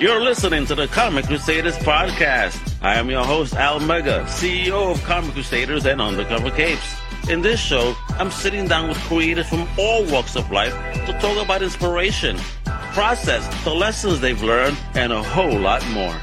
[0.00, 2.72] You're listening to the Comic Crusaders podcast.
[2.80, 6.96] I am your host, Al Mega, CEO of Comic Crusaders and Undercover Capes.
[7.28, 10.72] In this show, I'm sitting down with creators from all walks of life
[11.06, 12.36] to talk about inspiration,
[12.92, 16.14] process, the lessons they've learned, and a whole lot more.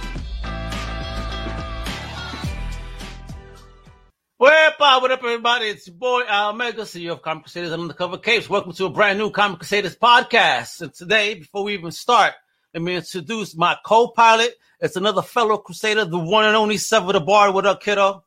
[4.40, 5.66] Wepa, what up, everybody?
[5.66, 8.50] It's your boy Al Mega, CEO of Comic Crusaders and Undercover Capes.
[8.50, 10.80] Welcome to a brand new Comic Crusaders podcast.
[10.80, 12.36] And today, before we even start,
[12.76, 14.54] let me introduce my co-pilot.
[14.82, 17.54] It's another fellow Crusader, the one and only Sever the Bar.
[17.54, 18.26] What up, kiddo?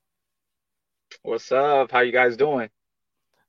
[1.21, 1.93] What's up?
[1.93, 2.71] How you guys doing?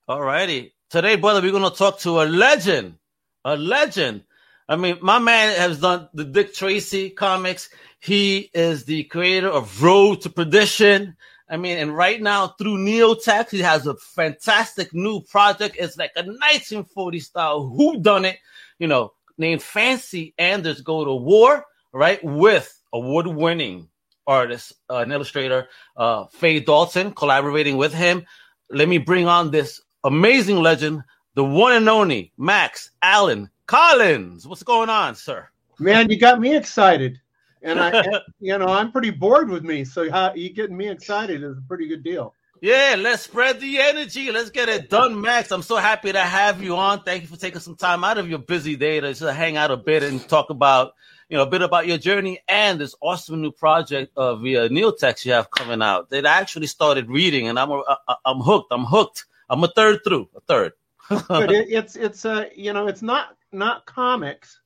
[0.09, 0.75] All righty.
[0.89, 2.97] Today, brother, we're going to talk to a legend.
[3.45, 4.25] A legend.
[4.67, 7.69] I mean, my man has done the Dick Tracy comics.
[8.01, 11.15] He is the creator of Road to Perdition.
[11.49, 15.77] I mean, and right now through NeoText, he has a fantastic new project.
[15.79, 18.37] It's like a 1940 style who done it,
[18.79, 22.23] you know, named Fancy Anders Go to War, right?
[22.23, 23.89] With award winning
[24.27, 28.25] artist, uh, an illustrator, uh, Fay Dalton, collaborating with him.
[28.69, 34.47] Let me bring on this amazing legend, the one and only Max Allan Collins.
[34.47, 35.49] What's going on, sir?
[35.79, 37.19] Man, you got me excited.
[37.61, 38.03] And I,
[38.39, 39.83] you know, I'm pretty bored with me.
[39.83, 42.35] So how, you getting me excited is a pretty good deal.
[42.61, 44.31] Yeah, let's spread the energy.
[44.31, 45.51] Let's get it done, Max.
[45.51, 47.03] I'm so happy to have you on.
[47.03, 49.71] Thank you for taking some time out of your busy day to just hang out
[49.71, 50.93] a bit and talk about,
[51.29, 55.23] you know, a bit about your journey and this awesome new project uh, via NeoText
[55.25, 56.09] you have coming out.
[56.09, 58.73] That I actually started reading, and I'm a, I'm hooked.
[58.73, 59.25] I'm hooked.
[59.49, 60.73] I'm a third through, a third.
[61.09, 64.59] but it, it's it's a uh, you know it's not not comics,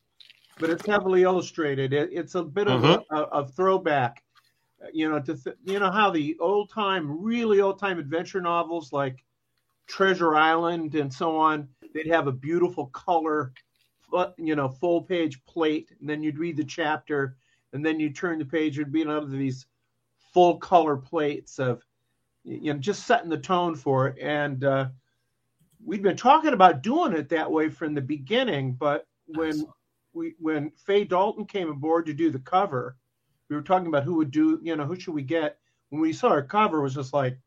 [0.58, 1.94] but it's heavily illustrated.
[1.94, 3.16] It, it's a bit of mm-hmm.
[3.16, 4.23] a, a, a throwback
[4.92, 8.92] you know, to th- you know how the old time, really old time adventure novels
[8.92, 9.24] like
[9.88, 13.54] Treasure Island and so on, they'd have a beautiful color,
[14.38, 17.38] you know, full page plate, and then you'd read the chapter,
[17.74, 19.66] and then you turn the page, it'd be another of these
[20.34, 21.84] full color plates of,
[22.44, 24.18] you know, just setting the tone for it.
[24.20, 24.88] And uh,
[25.84, 29.66] we'd been talking about doing it that way from the beginning, but when
[30.14, 32.96] we when Fay Dalton came aboard to do the cover
[33.54, 35.60] we were talking about who would do, you know, who should we get?
[35.90, 37.38] When we saw her cover, it was just like,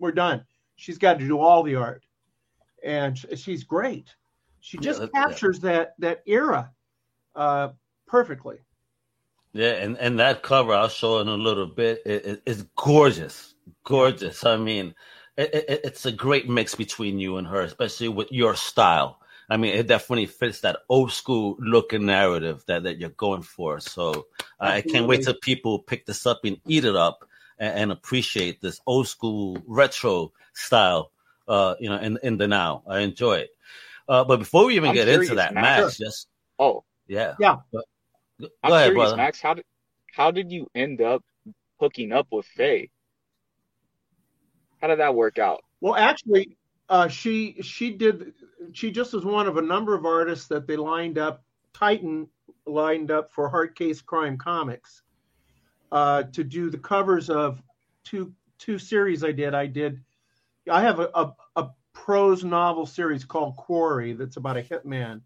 [0.00, 0.44] we're done.
[0.74, 2.04] She's got to do all the art,
[2.84, 4.12] and she's great.
[4.58, 5.70] She just yeah, captures yeah.
[5.70, 6.72] that that era
[7.36, 7.68] uh,
[8.08, 8.56] perfectly.
[9.52, 12.02] Yeah, and and that cover I'll show in a little bit.
[12.04, 14.44] It, it, it's gorgeous, gorgeous.
[14.44, 14.94] I mean,
[15.36, 19.20] it, it's a great mix between you and her, especially with your style.
[19.52, 23.80] I mean, it definitely fits that old school looking narrative that, that you're going for.
[23.80, 27.78] So uh, I can't wait till people pick this up and eat it up and,
[27.78, 31.12] and appreciate this old school retro style,
[31.48, 32.82] uh, you know, in, in the now.
[32.86, 33.50] I enjoy it.
[34.08, 37.56] Uh, but before we even I'm get into that, Max, just oh yeah, yeah.
[37.70, 37.84] But,
[38.40, 39.16] go I'm ahead, curious, brother.
[39.18, 39.40] Max.
[39.42, 39.64] How did
[40.14, 41.22] how did you end up
[41.78, 42.88] hooking up with Fay?
[44.80, 45.62] How did that work out?
[45.82, 46.56] Well, actually,
[46.92, 48.34] uh, she she did
[48.72, 51.42] she just was one of a number of artists that they lined up.
[51.72, 52.28] Titan
[52.66, 55.00] lined up for Hard Case Crime Comics
[55.90, 57.62] uh, to do the covers of
[58.04, 59.24] two two series.
[59.24, 59.54] I did.
[59.54, 60.04] I did.
[60.70, 65.22] I have a, a, a prose novel series called Quarry that's about a hitman,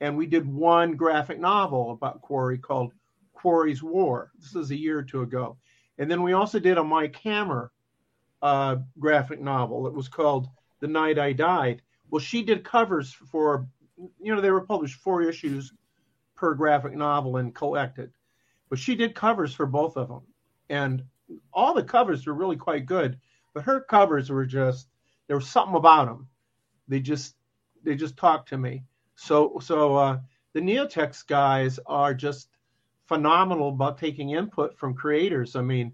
[0.00, 2.92] and we did one graphic novel about Quarry called
[3.32, 4.30] Quarry's War.
[4.38, 5.56] This is a year or two ago,
[5.98, 7.72] and then we also did a Mike Hammer
[8.42, 9.88] uh, graphic novel.
[9.88, 10.48] It was called
[10.80, 11.82] the Night I Died.
[12.10, 13.68] Well, she did covers for,
[14.20, 15.72] you know, they were published four issues
[16.34, 18.10] per graphic novel and collected,
[18.68, 20.22] but she did covers for both of them,
[20.68, 21.04] and
[21.52, 23.18] all the covers were really quite good.
[23.54, 24.88] But her covers were just
[25.26, 26.28] there was something about them.
[26.88, 27.36] They just
[27.84, 28.84] they just talked to me.
[29.16, 30.18] So so uh,
[30.52, 32.48] the NeoText guys are just
[33.06, 35.56] phenomenal about taking input from creators.
[35.56, 35.92] I mean,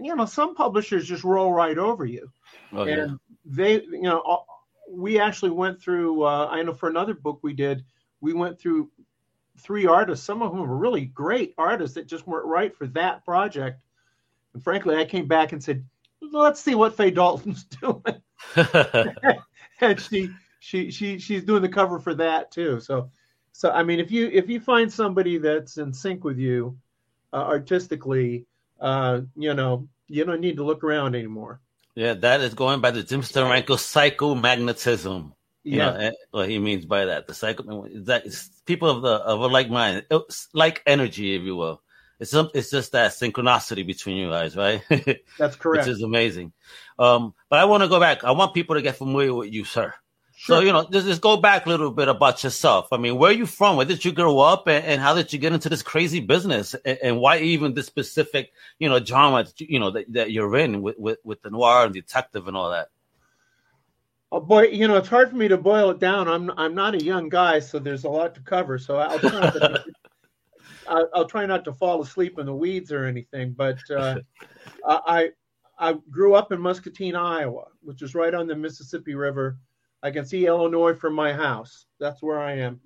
[0.00, 2.30] you know, some publishers just roll right over you.
[2.72, 3.16] Oh, and yeah
[3.48, 4.44] they, you know,
[4.90, 6.22] we actually went through.
[6.22, 7.84] Uh, I know for another book we did,
[8.20, 8.90] we went through
[9.58, 10.24] three artists.
[10.24, 13.80] Some of them were really great artists that just weren't right for that project.
[14.54, 15.84] And frankly, I came back and said,
[16.20, 18.02] "Let's see what Fay Dalton's doing."
[19.80, 20.30] and she,
[20.60, 22.80] she, she, she's doing the cover for that too.
[22.80, 23.10] So,
[23.52, 26.78] so I mean, if you if you find somebody that's in sync with you
[27.32, 28.46] uh, artistically,
[28.80, 31.60] uh, you know, you don't need to look around anymore.
[31.94, 35.32] Yeah, that is going by the Jim Steranko psychomagnetism.
[35.64, 37.26] You yeah, know, eh, what he means by that.
[37.26, 40.06] The psycho that is people of the of a like mind,
[40.54, 41.82] like energy, if you will.
[42.20, 44.82] It's some, it's just that synchronicity between you guys, right?
[45.38, 45.86] That's correct.
[45.86, 46.52] Which is amazing.
[46.98, 48.24] Um, but I want to go back.
[48.24, 49.94] I want people to get familiar with you, sir.
[50.40, 50.58] Sure.
[50.58, 52.92] So you know, just, just, go back a little bit about yourself.
[52.92, 53.76] I mean, where are you from?
[53.76, 56.76] Where did you grow up, and, and how did you get into this crazy business?
[56.84, 60.80] And, and, why even this specific, you know, drama, you know, that, that you're in
[60.80, 62.86] with, with with the noir and detective and all that?
[64.30, 66.28] Oh boy, you know, it's hard for me to boil it down.
[66.28, 68.78] I'm I'm not a young guy, so there's a lot to cover.
[68.78, 69.84] So I'll try not to,
[71.16, 73.54] I'll, try not to fall asleep in the weeds or anything.
[73.54, 74.20] But uh,
[74.86, 75.30] I
[75.80, 79.58] I grew up in Muscatine, Iowa, which is right on the Mississippi River
[80.02, 81.86] I can see Illinois from my house.
[81.98, 82.80] That's where I am.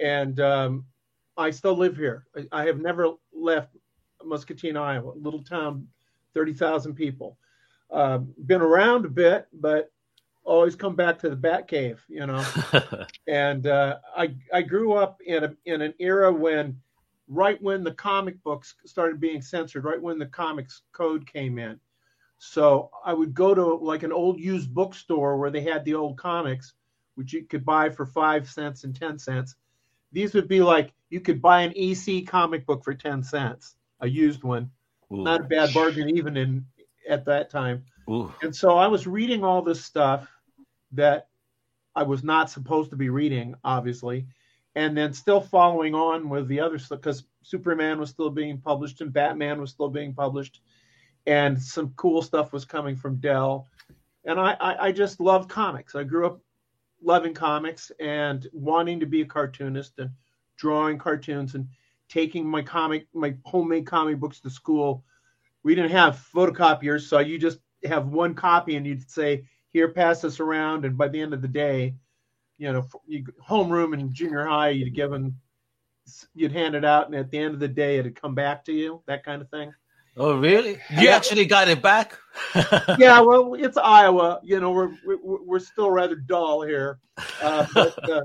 [0.00, 0.84] And um,
[1.36, 2.26] I still live here.
[2.36, 3.76] I, I, have never left
[4.24, 5.86] Muscatine, Iowa, little town,
[6.32, 7.38] 30,000 people.
[7.90, 9.90] Uh, been around a bit, but
[10.44, 12.44] always come back to the Bat Cave, you know.
[13.28, 16.80] and uh, I I grew up in a in an era when,
[17.28, 21.78] right when the comic books started being censored, right when the comics code came in,
[22.44, 26.18] so I would go to like an old used bookstore where they had the old
[26.18, 26.74] comics,
[27.14, 29.56] which you could buy for five cents and 10 cents.
[30.12, 34.08] These would be like you could buy an EC comic book for 10 cents, a
[34.08, 34.70] used one.
[35.10, 35.22] Ooh.
[35.22, 36.66] Not a bad bargain even in
[37.08, 37.84] at that time.
[38.10, 38.32] Ooh.
[38.42, 40.28] And so I was reading all this stuff
[40.92, 41.28] that
[41.96, 44.26] I was not supposed to be reading, obviously,
[44.74, 49.00] and then still following on with the other stuff because Superman was still being published
[49.00, 50.60] and Batman was still being published
[51.26, 53.68] and some cool stuff was coming from Dell.
[54.24, 55.94] And I, I, I just loved comics.
[55.94, 56.40] I grew up
[57.02, 60.10] loving comics and wanting to be a cartoonist and
[60.56, 61.68] drawing cartoons and
[62.08, 65.04] taking my comic, my homemade comic books to school.
[65.62, 70.20] We didn't have photocopiers, so you just have one copy and you'd say, "Here, pass
[70.20, 71.94] this around." And by the end of the day,
[72.58, 75.36] you know, you, homeroom in junior high, you'd given,
[76.34, 78.72] you'd hand it out, and at the end of the day, it'd come back to
[78.72, 79.02] you.
[79.06, 79.72] That kind of thing.
[80.16, 80.72] Oh, really?
[80.90, 81.16] You yeah.
[81.16, 82.16] actually got it back?
[82.98, 84.40] yeah, well, it's Iowa.
[84.44, 86.98] You know, we're we're, we're still rather dull here.
[87.42, 88.22] Uh, but, uh,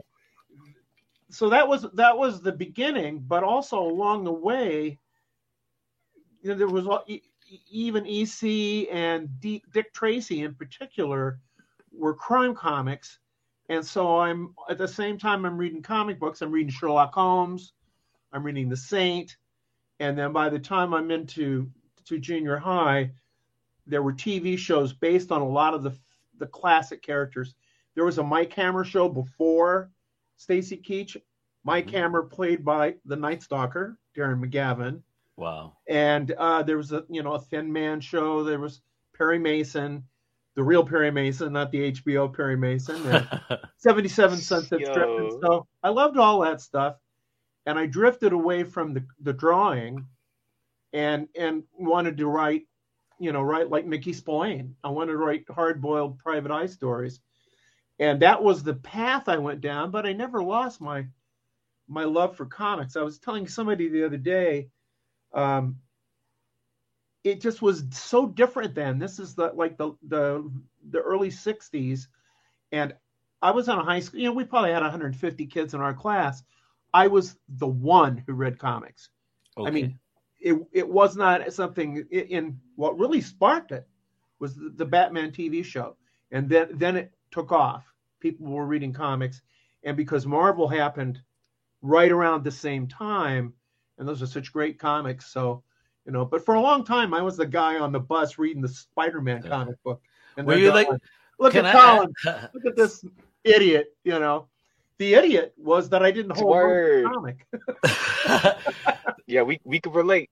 [1.32, 5.00] so that was that was the beginning, but also along the way,
[6.42, 6.88] you know, there was
[7.72, 11.40] even EC and D, Dick Tracy in particular
[11.92, 13.18] were crime comics,
[13.68, 16.42] and so I'm at the same time I'm reading comic books.
[16.42, 17.74] I'm reading Sherlock Holmes.
[18.32, 19.38] I'm reading The Saint.
[20.00, 21.70] And then by the time I'm into
[22.10, 23.12] to junior high,
[23.88, 25.94] there were TV shows based on a lot of the
[26.38, 27.56] the classic characters.
[27.96, 29.92] There was a Mike Hammer show before
[30.38, 31.18] Stacy Keach.
[31.64, 31.96] Mike mm-hmm.
[31.98, 35.02] Hammer played by the Night Stalker, Darren McGavin.
[35.36, 35.74] Wow.
[35.88, 38.44] And uh, there was a you know a Thin Man show.
[38.44, 38.82] There was
[39.16, 40.04] Perry Mason,
[40.56, 43.28] the real Perry Mason, not the HBO Perry Mason.
[43.78, 45.10] Seventy Seven Sunset Strip.
[45.10, 46.98] And so I loved all that stuff,
[47.66, 50.06] and I drifted away from the the drawing
[50.94, 52.64] and and wanted to write,
[53.20, 54.76] you know, write like Mickey Spillane.
[54.84, 57.20] I wanted to write hard-boiled private eye stories,
[58.00, 59.92] and that was the path I went down.
[59.92, 61.06] But I never lost my
[61.88, 62.96] my love for comics.
[62.96, 64.70] I was telling somebody the other day,
[65.34, 65.78] um,
[67.24, 69.00] it just was so different then.
[69.00, 70.50] This is the like the the
[70.90, 72.08] the early '60s,
[72.72, 72.94] and
[73.42, 74.20] I was on a high school.
[74.20, 76.44] You know, we probably had 150 kids in our class.
[76.94, 79.10] I was the one who read comics.
[79.58, 79.68] Okay.
[79.68, 80.00] I mean,
[80.40, 83.88] it it was not something in what really sparked it
[84.40, 85.98] was the, the, Batman TV show,
[86.32, 87.86] and then then it took off.
[88.20, 89.42] People were reading comics,
[89.84, 91.22] and because Marvel happened
[91.82, 93.54] right around the same time,
[93.98, 95.32] and those are such great comics.
[95.32, 95.64] So
[96.06, 98.62] you know, but for a long time, I was the guy on the bus reading
[98.62, 99.50] the Spider-Man yeah.
[99.50, 100.02] comic book.
[100.38, 100.88] And were you like,
[101.38, 103.04] look at I, Colin, look at this
[103.44, 104.48] idiot, you know.
[104.98, 107.46] The idiot was that I didn't hold the comic.
[109.30, 110.30] yeah, we we could relate.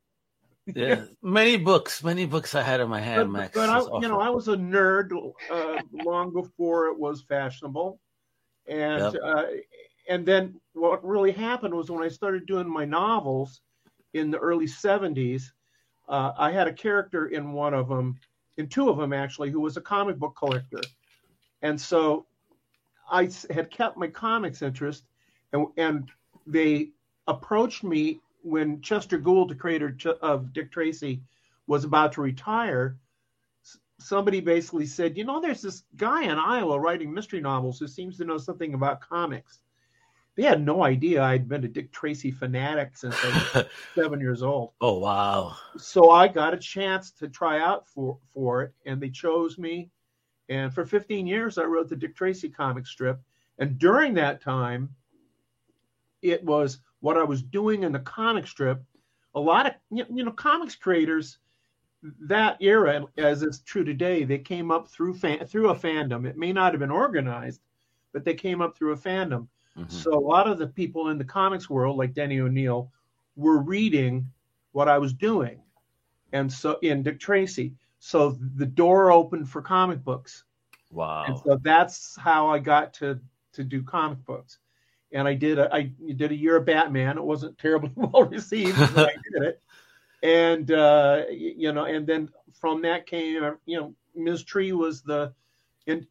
[0.65, 3.53] Yeah, many books, many books I had in my hand, but, Max.
[3.53, 5.11] But I, you know, I was a nerd
[5.49, 7.99] uh, long before it was fashionable,
[8.67, 9.15] and yep.
[9.23, 9.43] uh,
[10.09, 13.61] and then what really happened was when I started doing my novels
[14.13, 15.43] in the early '70s,
[16.09, 18.19] uh, I had a character in one of them,
[18.57, 20.81] in two of them actually, who was a comic book collector,
[21.61, 22.25] and so
[23.09, 25.05] I had kept my comics interest,
[25.53, 26.09] and and
[26.45, 26.89] they
[27.27, 31.21] approached me when Chester Gould, the creator of Dick Tracy,
[31.67, 32.97] was about to retire,
[33.99, 38.17] somebody basically said, "You know, there's this guy in Iowa writing mystery novels who seems
[38.17, 39.59] to know something about comics."
[40.35, 43.65] They had no idea I'd been a Dick Tracy fanatic since I was
[43.95, 44.73] seven years old.
[44.79, 45.55] Oh wow!
[45.77, 49.89] So I got a chance to try out for for it, and they chose me.
[50.49, 53.19] And for 15 years, I wrote the Dick Tracy comic strip.
[53.59, 54.95] And during that time,
[56.21, 58.83] it was what I was doing in the comic strip,
[59.33, 61.37] a lot of you know comics creators
[62.19, 66.27] that era, as is true today, they came up through fan, through a fandom.
[66.27, 67.61] It may not have been organized,
[68.11, 69.47] but they came up through a fandom.
[69.77, 69.87] Mm-hmm.
[69.87, 72.91] So a lot of the people in the comics world, like Denny O'Neil,
[73.37, 74.29] were reading
[74.73, 75.61] what I was doing,
[76.33, 77.73] and so in Dick Tracy.
[77.99, 80.43] So the door opened for comic books.
[80.91, 81.23] Wow!
[81.25, 83.17] And so that's how I got to
[83.53, 84.59] to do comic books.
[85.13, 87.17] And I did a, I did a year of Batman.
[87.17, 89.61] It wasn't terribly well received, but I did it.
[90.23, 94.43] And uh, you know, and then from that came, you know, Ms.
[94.43, 95.33] Tree was the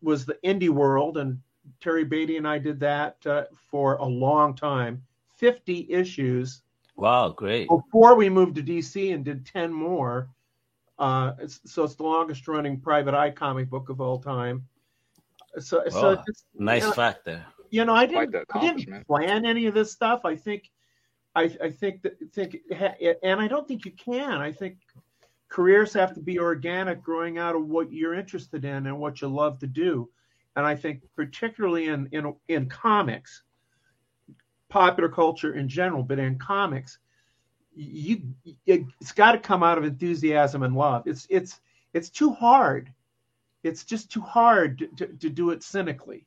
[0.00, 1.38] was the indie world, and
[1.80, 5.02] Terry Beatty and I did that uh, for a long time,
[5.36, 6.62] 50 issues.
[6.96, 7.68] Wow, great.
[7.68, 10.30] Before we moved to DC and did 10 more.
[10.98, 14.66] Uh, it's, so it's the longest running private eye comic book of all time.
[15.58, 16.22] So, so
[16.54, 17.46] nice you know, fact there.
[17.76, 20.24] You know, I didn't, I didn't plan any of this stuff.
[20.24, 20.70] I think,
[21.34, 22.56] I, I think that think,
[23.22, 24.40] and I don't think you can.
[24.40, 24.78] I think
[25.50, 29.28] careers have to be organic, growing out of what you're interested in and what you
[29.28, 30.08] love to do.
[30.56, 33.42] And I think particularly in in in comics,
[34.70, 36.98] popular culture in general, but in comics,
[37.74, 38.22] you
[38.64, 41.06] it's got to come out of enthusiasm and love.
[41.06, 41.60] It's it's
[41.92, 42.90] it's too hard.
[43.62, 46.26] It's just too hard to, to, to do it cynically.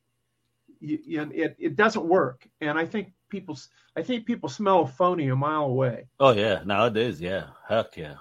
[0.79, 3.57] You, you, it it doesn't work, and I think people
[3.95, 6.07] I think people smell a phony a mile away.
[6.19, 8.15] Oh yeah, nowadays, yeah, heck yeah.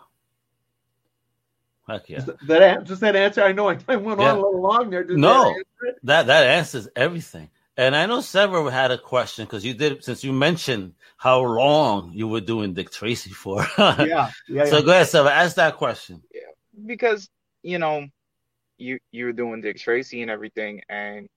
[1.89, 2.21] Heck yeah.
[2.21, 3.43] That, that does that answer?
[3.43, 4.33] I know I, I went yeah.
[4.33, 5.05] on a little long there.
[5.05, 7.49] Does no, that, that, that answers everything.
[7.79, 12.13] And I know Sever had a question because you did since you mentioned how long
[12.13, 13.65] you were doing Dick Tracy for.
[13.79, 14.65] yeah, yeah.
[14.65, 14.83] So yeah.
[14.83, 15.29] go ahead, Sever.
[15.29, 16.23] Ask that question.
[16.35, 16.41] Yeah,
[16.87, 17.31] because
[17.63, 18.09] you know,
[18.79, 21.29] you you were doing Dick Tracy and everything, and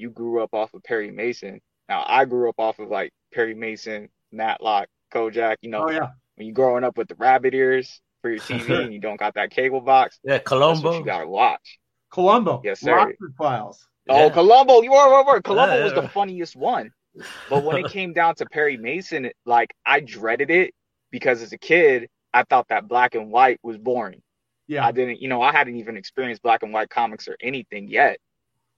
[0.00, 1.60] you grew up off of Perry Mason.
[1.88, 5.56] Now I grew up off of like Perry Mason, Matlock, Kojak.
[5.62, 6.08] You know, oh, yeah.
[6.36, 9.34] when you growing up with the rabbit ears, for your TV and you don't got
[9.34, 11.78] that cable box, yeah, Columbo, you gotta watch.
[12.10, 12.94] Columbo, yes, sir.
[12.94, 13.86] Rockford Files.
[14.08, 14.30] Oh, yeah.
[14.30, 15.42] Columbo, you are, right.
[15.42, 16.90] Columbo yeah, was the funniest one.
[17.48, 20.74] But when it came down to Perry Mason, like I dreaded it
[21.10, 24.22] because as a kid, I thought that black and white was boring.
[24.66, 24.84] Yeah.
[24.84, 28.18] I didn't, you know, I hadn't even experienced black and white comics or anything yet.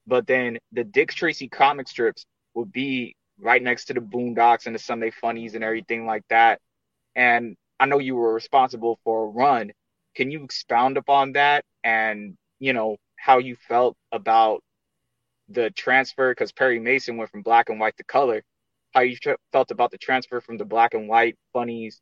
[0.07, 4.75] But then the Dick Tracy comic strips would be right next to the Boondocks and
[4.75, 6.61] the Sunday Funnies and everything like that.
[7.15, 9.73] And I know you were responsible for a run.
[10.15, 14.63] Can you expound upon that and, you know, how you felt about
[15.49, 16.33] the transfer?
[16.33, 18.43] Because Perry Mason went from black and white to color.
[18.93, 19.17] How you
[19.53, 22.01] felt about the transfer from the black and white funnies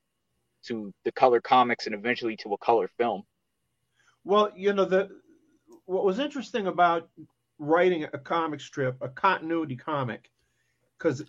[0.64, 3.23] to the color comics and eventually to a color film?
[4.25, 5.09] Well, you know, the
[5.87, 7.09] what was interesting about
[7.61, 10.31] writing a comic strip, a continuity comic,
[10.99, 11.23] because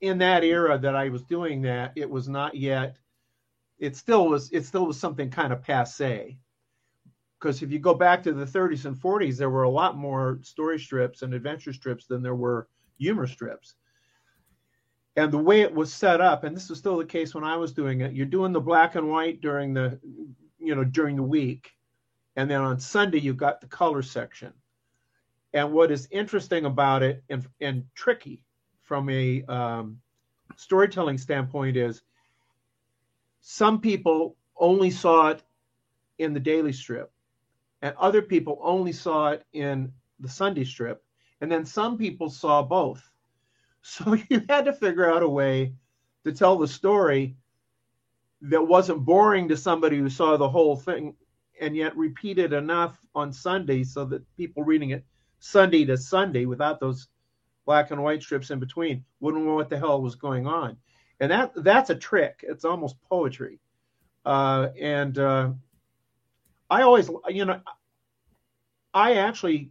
[0.00, 2.96] in that era that I was doing that, it was not yet.
[3.78, 4.50] It still was.
[4.52, 6.38] It still was something kind of passe.
[7.38, 10.38] Because if you go back to the 30s and 40s, there were a lot more
[10.42, 12.66] story strips and adventure strips than there were
[12.98, 13.74] humor strips.
[15.16, 17.56] And the way it was set up, and this was still the case when I
[17.56, 20.00] was doing it, you're doing the black and white during the,
[20.58, 21.72] you know, during the week,
[22.36, 24.52] and then on Sunday you've got the color section.
[25.56, 28.44] And what is interesting about it and, and tricky
[28.82, 29.98] from a um,
[30.54, 32.02] storytelling standpoint is
[33.40, 35.42] some people only saw it
[36.18, 37.10] in the daily strip
[37.80, 41.02] and other people only saw it in the sunday strip.
[41.40, 43.02] And then some people saw both.
[43.80, 45.72] So you had to figure out a way
[46.24, 47.36] to tell the story
[48.42, 51.14] that wasn't boring to somebody who saw the whole thing
[51.60, 55.04] and yet repeated enough on sunday so that people reading it
[55.38, 57.08] sunday to sunday without those
[57.66, 60.76] black and white strips in between, wouldn't know what the hell was going on.
[61.20, 62.44] And that that's a trick.
[62.48, 63.58] It's almost poetry.
[64.24, 65.50] Uh, and uh,
[66.70, 67.60] I always, you know,
[68.94, 69.70] I actually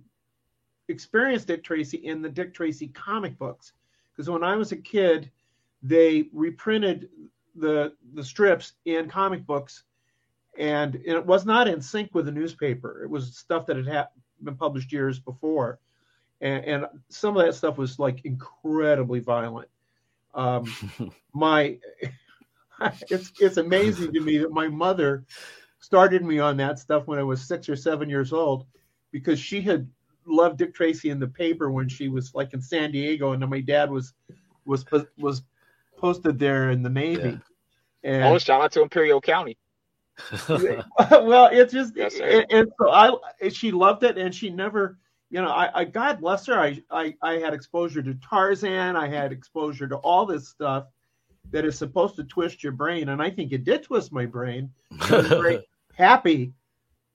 [0.88, 3.74] experienced Dick Tracy in the Dick Tracy comic books
[4.12, 5.32] because when I was a kid,
[5.82, 7.10] they reprinted
[7.56, 9.84] the the strips in comic books,
[10.58, 13.04] and, and it was not in sync with the newspaper.
[13.04, 14.10] It was stuff that had ha-
[14.46, 15.80] been published years before
[16.42, 19.70] and, and some of that stuff was like incredibly violent.
[20.34, 20.66] Um,
[21.34, 21.78] my
[23.10, 25.26] it's it's amazing to me that my mother
[25.80, 28.66] started me on that stuff when I was six or seven years old
[29.12, 29.90] because she had
[30.26, 33.62] loved Dick Tracy in the paper when she was like in San Diego, and my
[33.62, 34.14] dad was
[34.66, 34.86] was
[35.18, 35.44] was
[35.98, 37.30] posted there in the Navy.
[37.30, 37.38] Yeah.
[38.04, 39.58] And, oh, shout out to Imperial County.
[40.50, 44.98] well, it's just yes, and, and so I she loved it, and she never
[45.30, 46.58] you know, I, I God bless her.
[46.60, 48.96] I, I I had exposure to Tarzan.
[48.96, 50.86] I had exposure to all this stuff
[51.52, 54.72] that is supposed to twist your brain, and I think it did twist my brain.
[54.92, 56.54] Very happy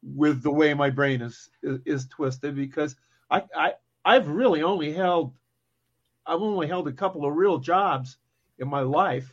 [0.02, 2.97] with the way my brain is, is, is twisted because
[3.30, 5.35] I, I I've really only held
[6.26, 8.19] I've only held a couple of real jobs
[8.59, 9.33] in my life.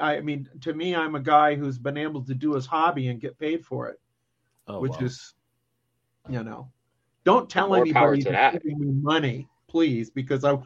[0.00, 3.20] I mean, to me, I'm a guy who's been able to do his hobby and
[3.20, 4.00] get paid for it,
[4.68, 5.06] oh, which wow.
[5.06, 5.34] is,
[6.28, 6.70] you know,
[7.24, 10.58] don't tell More anybody to giving me money, please, because I,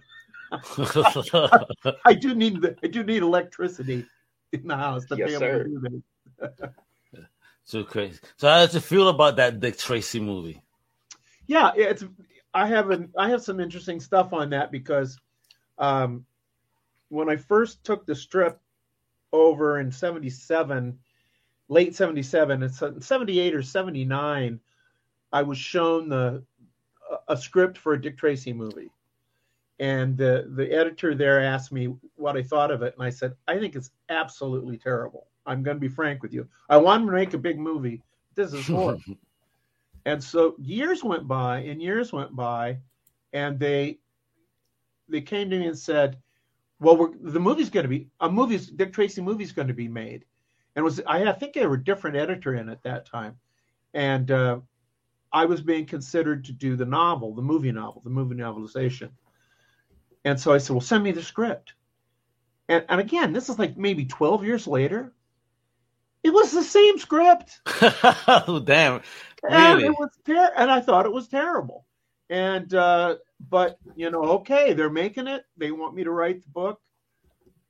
[2.04, 4.06] I do need the, I do need electricity
[4.52, 5.64] in the house to yes, be able sir.
[5.64, 6.02] to do
[6.40, 6.70] this.
[7.64, 8.18] so crazy.
[8.36, 10.62] So how does it feel about that Dick Tracy movie?
[11.46, 12.04] Yeah, it's
[12.54, 15.18] I have an I have some interesting stuff on that because
[15.78, 16.24] um,
[17.08, 18.60] when I first took the strip
[19.32, 20.98] over in 77,
[21.68, 24.60] late 77, it's 78 or 79,
[25.32, 26.42] I was shown the
[27.28, 28.90] a script for a Dick Tracy movie.
[29.78, 32.94] And the, the editor there asked me what I thought of it.
[32.94, 35.26] And I said, I think it's absolutely terrible.
[35.46, 36.46] I'm going to be frank with you.
[36.68, 38.02] I wanted to make a big movie.
[38.34, 39.02] This is horrible.
[40.04, 42.78] and so years went by and years went by,
[43.32, 43.98] and they
[45.08, 46.18] they came to me and said,
[46.80, 50.24] "Well, the movie's going to be a movie's Dick Tracy movie's going to be made,"
[50.74, 53.38] and was I, I think they were a different editor in at that time,
[53.94, 54.60] and uh,
[55.32, 59.10] I was being considered to do the novel, the movie novel, the movie novelization,
[60.24, 61.74] and so I said, "Well, send me the script,"
[62.68, 65.12] and and again, this is like maybe twelve years later.
[66.22, 67.60] It was the same script.
[67.66, 69.00] oh, damn.
[69.42, 69.56] Really?
[69.56, 71.86] And it was ter- and I thought it was terrible.
[72.28, 73.16] And uh,
[73.48, 75.44] but you know, okay, they're making it.
[75.56, 76.80] They want me to write the book.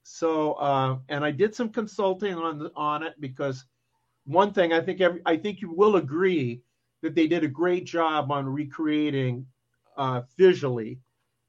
[0.03, 3.65] So, uh, and I did some consulting on the, on it because
[4.25, 6.63] one thing I think every, I think you will agree
[7.03, 9.47] that they did a great job on recreating
[9.97, 10.99] uh, visually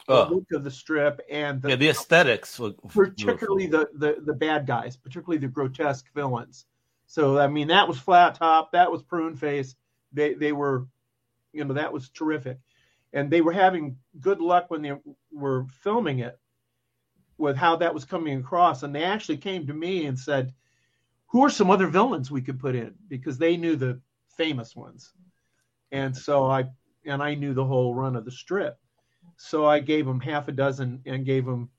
[0.08, 0.30] the oh.
[0.30, 2.60] look of the strip and the, yeah, the aesthetics,
[2.90, 6.66] particularly the, the the bad guys, particularly the grotesque villains.
[7.08, 9.76] So I mean, that was flat top, that was prune face.
[10.12, 10.88] They they were,
[11.54, 12.60] you know, that was terrific
[13.14, 14.94] and they were having good luck when they
[15.32, 16.40] were filming it
[17.38, 18.84] with how that was coming across.
[18.84, 20.54] And they actually came to me and said
[21.28, 22.94] who are some other villains we could put in?
[23.08, 24.00] Because they knew the
[24.36, 25.14] famous ones.
[25.92, 26.66] And so i
[27.06, 28.78] and i knew the whole run of the strip.
[29.38, 31.70] So i gave them half a dozen and gave them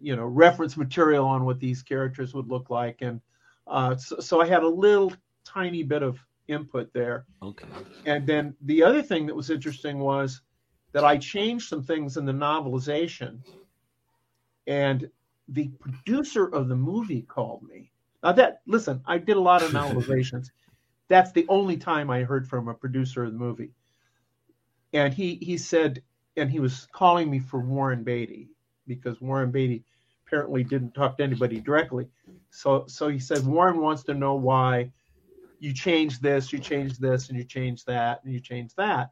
[0.00, 3.02] you know reference material on what these characters would look like.
[3.02, 3.20] And
[3.66, 5.12] uh, so, so i had a little
[5.44, 7.26] tiny bit of input there.
[7.42, 7.66] Okay.
[8.06, 10.42] And then the other thing that was interesting was
[10.92, 13.38] that I changed some things in the novelization,
[14.66, 15.10] and
[15.48, 17.90] the producer of the movie called me.
[18.22, 20.50] Now that listen, I did a lot of novelizations.
[21.08, 23.72] That's the only time I heard from a producer of the movie,
[24.92, 26.02] and he he said,
[26.36, 28.48] and he was calling me for Warren Beatty
[28.86, 29.84] because Warren Beatty
[30.26, 32.06] apparently didn't talk to anybody directly.
[32.50, 34.92] So so he said Warren wants to know why
[35.58, 39.10] you changed this, you changed this, and you changed that, and you changed that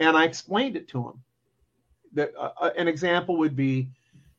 [0.00, 1.22] and I explained it to him.
[2.12, 3.88] That uh, uh, an example would be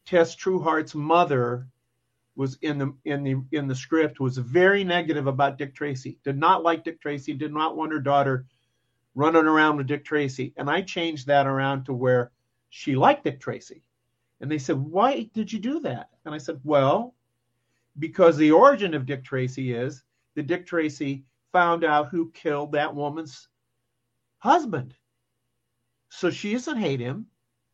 [0.05, 1.67] Tess Trueheart's mother
[2.35, 6.19] was in the in the in the script was very negative about Dick Tracy.
[6.23, 7.33] Did not like Dick Tracy.
[7.33, 8.45] Did not want her daughter
[9.15, 10.53] running around with Dick Tracy.
[10.57, 12.31] And I changed that around to where
[12.69, 13.83] she liked Dick Tracy.
[14.41, 17.15] And they said, "Why did you do that?" And I said, "Well,
[17.99, 20.03] because the origin of Dick Tracy is
[20.35, 23.47] that Dick Tracy found out who killed that woman's
[24.39, 24.93] husband
[26.09, 27.27] so she doesn't hate him.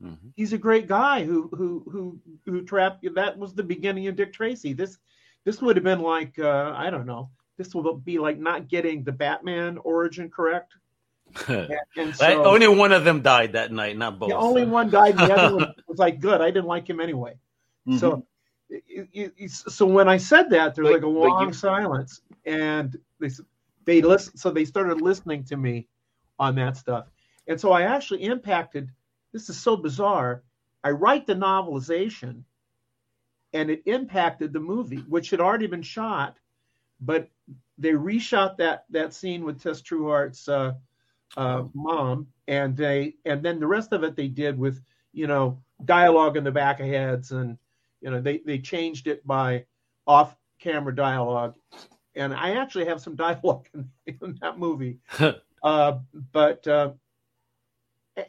[0.04, 0.30] Mm-hmm.
[0.36, 3.06] He's a great guy who who who who trapped.
[3.14, 4.74] That was the beginning of Dick Tracy.
[4.74, 4.98] This
[5.44, 7.30] this would have been like uh, I don't know.
[7.58, 10.74] This will be like not getting the Batman origin correct.
[11.48, 14.30] and, so, only one of them died that night, not both.
[14.30, 15.18] Yeah, only one died.
[15.18, 16.42] The other one was like good.
[16.42, 17.36] I didn't like him anyway.
[17.88, 18.00] Mm-hmm.
[18.00, 18.26] So
[18.70, 23.30] it, it, so when I said that, there's like a long you, silence, and they
[23.86, 24.36] they listen.
[24.38, 25.88] So they started listening to me
[26.40, 27.06] on that stuff.
[27.48, 28.92] And so I actually impacted,
[29.34, 30.44] this is so bizarre.
[30.84, 32.44] I write the novelization
[33.54, 36.38] and it impacted the movie, which had already been shot,
[37.00, 37.30] but
[37.78, 40.74] they reshot that that scene with Tess Trueheart's uh,
[41.36, 45.62] uh, mom, and they and then the rest of it they did with you know
[45.84, 47.58] dialogue in the back of heads, and
[48.02, 49.66] you know they they changed it by
[50.08, 51.56] off camera dialogue,
[52.16, 55.00] and I actually have some dialogue in, in that movie,
[55.64, 55.98] uh,
[56.32, 56.92] but uh,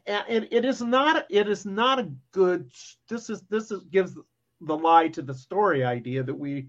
[0.07, 2.70] it, it is not it is not a good
[3.09, 4.16] this is this is gives
[4.61, 6.68] the lie to the story idea that we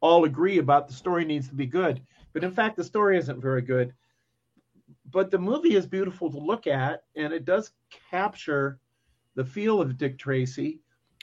[0.00, 2.00] all agree about the story needs to be good.
[2.32, 3.92] But in fact the story isn't very good.
[5.10, 7.72] But the movie is beautiful to look at and it does
[8.10, 8.78] capture
[9.34, 10.80] the feel of dick tracy.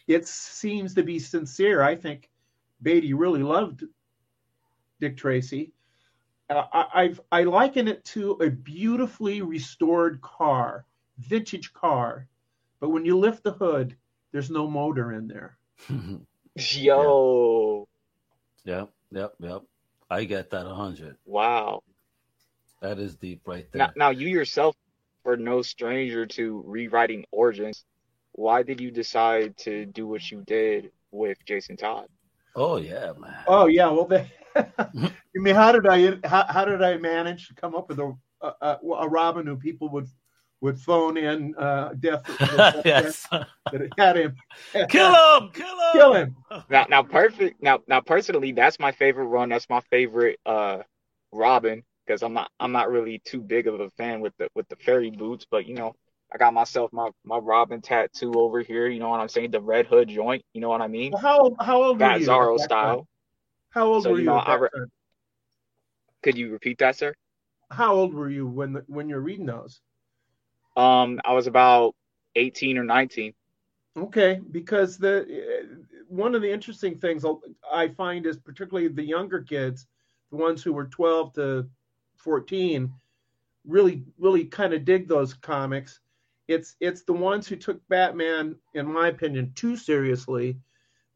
[0.07, 1.81] It seems to be sincere.
[1.81, 2.29] I think
[2.81, 3.83] beatty really loved
[4.99, 5.73] dick tracy.
[6.49, 10.85] Uh, I, I've, I liken it to a beautifully restored car
[11.17, 12.27] vintage car
[12.79, 13.95] but when you lift the hood,
[14.31, 15.57] there's no motor in there.
[16.55, 17.87] Yo,
[18.63, 19.63] yep, yep, yep.
[20.09, 21.17] I get that a hundred.
[21.25, 21.81] wow.
[22.81, 23.87] That is deep right there.
[23.87, 24.75] Now, now you yourself
[25.25, 27.85] are no stranger to rewriting origins.
[28.33, 32.07] Why did you decide to do what you did with Jason Todd?
[32.55, 33.43] oh yeah, man.
[33.47, 34.29] Oh yeah, well, they,
[35.33, 38.13] you mean how did I how, how did I manage to come up with a
[38.41, 40.07] a, a, a Robin who people would
[40.65, 42.23] would phone in uh, death
[42.85, 43.27] yes.
[43.71, 44.35] that had him
[44.89, 46.35] kill him, kill him, kill him.
[46.69, 47.61] Now, now, perfect.
[47.61, 49.49] Now, now, personally, that's my favorite run.
[49.49, 50.79] That's my favorite uh
[51.31, 54.67] Robin because I'm not I'm not really too big of a fan with the with
[54.67, 55.93] the fairy boots, but you know.
[56.33, 58.87] I got myself my, my Robin tattoo over here.
[58.87, 59.51] You know what I'm saying?
[59.51, 60.41] The Red Hood joint.
[60.53, 61.11] You know what I mean?
[61.11, 62.27] Well, how old how old were That you?
[62.27, 62.97] Zorro style.
[62.97, 63.05] time?
[63.69, 64.31] How old So, were you you?
[64.31, 64.69] know, at I that re-
[66.23, 67.13] Could you repeat that, sir?
[67.69, 69.79] How old were you when the, when you're reading those?
[70.75, 71.95] Um, I was about
[72.35, 73.33] 18 or 19.
[73.97, 75.75] Okay, because the uh,
[76.07, 77.23] one of the interesting things
[77.71, 79.87] I find is particularly the younger kids,
[80.31, 81.69] the ones who were 12 to
[82.17, 82.91] 14,
[83.65, 86.01] really really kind of dig those comics.
[86.47, 90.57] It's it's the ones who took Batman, in my opinion, too seriously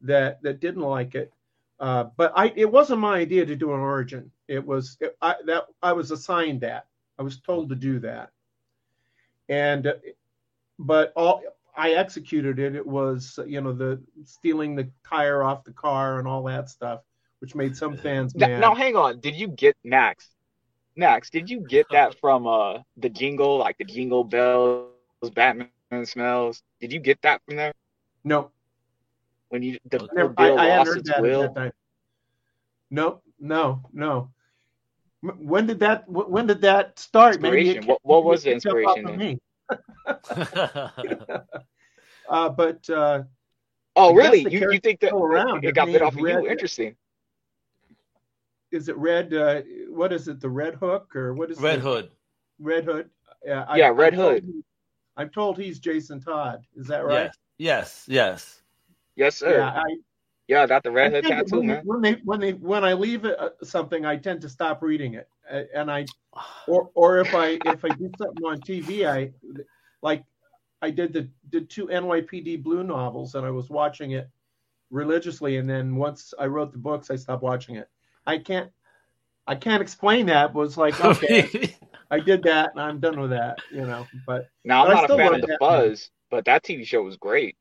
[0.00, 1.32] that that didn't like it.
[1.78, 4.30] Uh, but I it wasn't my idea to do an origin.
[4.48, 6.86] It was it, I, that I was assigned that.
[7.18, 8.30] I was told to do that,
[9.50, 9.92] and
[10.78, 11.42] but all
[11.76, 12.74] I executed it.
[12.74, 17.00] It was you know the stealing the tire off the car and all that stuff,
[17.40, 18.60] which made some fans Now, mad.
[18.60, 19.20] now, hang on.
[19.20, 20.30] Did you get Max?
[20.96, 24.88] Max, did you get that from uh the jingle, like the jingle bells,
[25.34, 25.68] Batman
[26.04, 26.62] smells?
[26.80, 27.72] Did you get that from there
[28.24, 28.50] no,
[29.48, 31.52] when you the never, I, Bill I hadn't lost its that will?
[31.54, 31.74] that.
[32.90, 34.30] No, no, no.
[35.22, 36.08] M- When did that?
[36.08, 37.34] When did that start?
[37.36, 37.82] Inspiration.
[37.84, 39.40] ca- What what was the it kept up inspiration then?
[42.28, 43.24] Uh, but uh,
[43.96, 44.42] Oh, really?
[44.48, 45.64] You you think that still around.
[45.64, 46.46] it got bit off is of you?
[46.46, 46.94] Interesting.
[48.70, 49.34] is it Red?
[49.34, 50.40] Uh, what is it?
[50.40, 52.10] The Red Hook or what is Red the- Hood.
[52.60, 53.10] Red Hood.
[53.44, 54.44] Yeah, I, Yeah, Red I'm told Hood.
[54.44, 54.62] he-
[55.16, 56.64] I'm told he's Jason Todd.
[56.76, 57.32] Is that right?
[57.58, 58.62] Yes, yes, yes.
[59.16, 59.58] Yes, sir.
[59.58, 59.96] Yeah, I,
[60.50, 61.82] Yeah, I got the red I hood tattoo, when, man.
[61.84, 65.14] when they when they when I leave it, uh, something, I tend to stop reading
[65.14, 66.06] it, Uh, and I
[66.66, 69.30] or or if I if I do something on TV, I
[70.02, 70.24] like
[70.82, 74.28] I did the did two NYPD Blue novels, and I was watching it
[74.90, 77.88] religiously, and then once I wrote the books, I stopped watching it.
[78.26, 78.72] I can't
[79.46, 80.52] I can't explain that.
[80.52, 81.76] But it's like okay,
[82.10, 84.04] I did that, and I'm done with that, you know.
[84.26, 87.02] But Now, I I'm not a fan of the that Buzz, but that TV show
[87.02, 87.56] was great.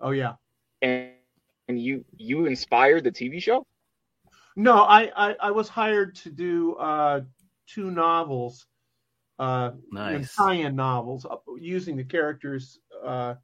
[0.00, 0.36] oh yeah,
[0.80, 1.10] And
[1.70, 3.66] and you you inspired the TV show?
[4.56, 7.20] No, I, I, I was hired to do uh,
[7.66, 8.66] two novels,
[9.38, 10.34] uh, Nice.
[10.34, 13.34] tie-in novels, uh, using the characters uh,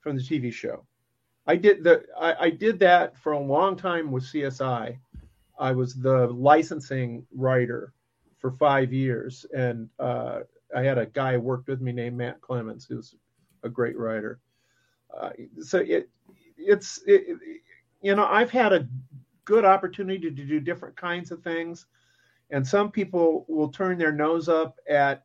[0.00, 0.86] from the TV show.
[1.46, 4.96] I did the I, I did that for a long time with CSI.
[5.58, 7.92] I was the licensing writer
[8.38, 10.40] for five years, and uh,
[10.74, 13.14] I had a guy who worked with me named Matt Clemens, who's
[13.62, 14.40] a great writer.
[15.14, 16.08] Uh, so it
[16.56, 17.38] it's it,
[18.04, 18.88] you know I've had a
[19.44, 21.86] good opportunity to do different kinds of things.
[22.50, 25.24] And some people will turn their nose up at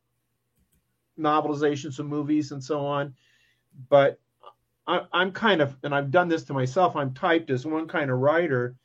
[1.20, 3.14] novelizations of movies and so on.
[3.90, 4.20] But
[4.88, 8.10] I, I'm kind of, and I've done this to myself, I'm typed as one kind
[8.10, 8.76] of writer.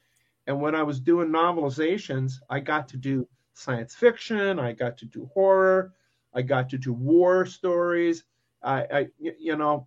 [0.47, 5.07] And when I was doing novelizations, I got to do science fiction, I got to
[5.07, 5.93] do horror,
[6.35, 8.25] I got to do war stories.
[8.63, 9.87] I, I you know,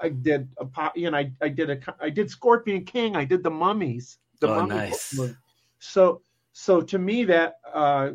[0.00, 3.24] I did a, po- you know, I, I did a, I did Scorpion King, I
[3.24, 5.12] did the Mummies, the Oh, Mummy nice.
[5.12, 5.34] book.
[5.78, 8.10] So, so to me, that uh,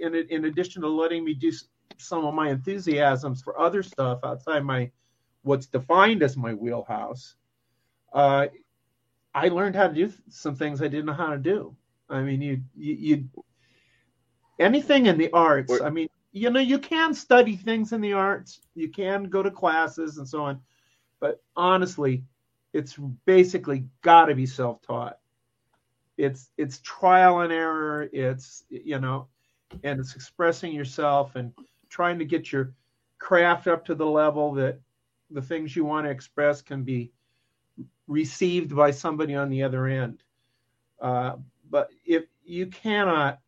[0.00, 1.52] in in addition to letting me do
[1.98, 4.90] some of my enthusiasms for other stuff outside my
[5.42, 7.36] what's defined as my wheelhouse,
[8.12, 8.46] uh,
[9.34, 11.76] I learned how to do some things I didn't know how to do.
[12.08, 13.44] I mean, you you, you
[14.58, 15.70] anything in the arts.
[15.70, 19.42] Where- I mean, you know, you can study things in the arts, you can go
[19.42, 20.60] to classes and so on,
[21.20, 22.24] but honestly,
[22.72, 25.18] it's basically got to be self-taught.
[26.16, 28.08] It's it's trial and error.
[28.12, 29.28] It's you know,
[29.84, 31.52] and it's expressing yourself and
[31.88, 32.74] trying to get your
[33.18, 34.80] craft up to the level that
[35.30, 37.12] the things you want to express can be
[38.06, 40.22] received by somebody on the other end.
[41.00, 41.36] Uh,
[41.70, 43.40] but if you cannot,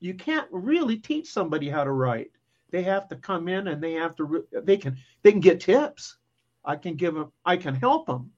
[0.00, 2.30] you can't really teach somebody how to write.
[2.70, 4.24] They have to come in and they have to.
[4.24, 6.18] re- They can they can get tips.
[6.64, 7.32] I can give them.
[7.44, 8.32] I can help them.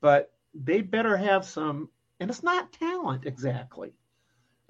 [0.00, 3.92] But they better have some, and it's not talent exactly.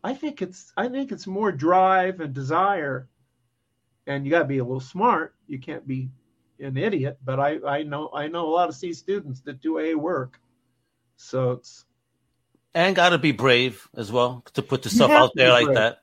[0.02, 3.08] I think it's I think it's more drive and desire,
[4.06, 5.34] and you got to be a little smart.
[5.46, 6.10] You can't be
[6.58, 9.78] an idiot, but I, I know I know a lot of C students that do
[9.78, 10.40] A work.
[11.16, 11.84] So it's
[12.74, 15.76] and got to be brave as well to put yourself out there like brave.
[15.76, 15.99] that.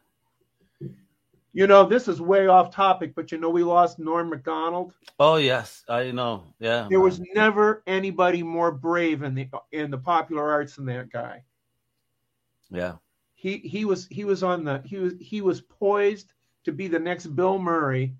[1.57, 4.93] You know, this is way off topic, but you know, we lost Norm Macdonald.
[5.19, 6.43] Oh yes, I know.
[6.59, 7.01] Yeah, there man.
[7.01, 11.41] was never anybody more brave in the in the popular arts than that guy.
[12.69, 12.97] Yeah,
[13.33, 16.31] he he was he was on the he was he was poised
[16.65, 18.13] to be the next Bill Murray,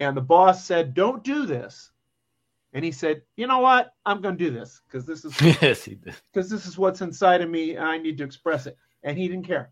[0.00, 1.92] and the boss said, "Don't do this,"
[2.72, 3.94] and he said, "You know what?
[4.04, 7.00] I'm going to do this because this is yes, he did because this is what's
[7.00, 9.70] inside of me, and I need to express it." And he didn't care.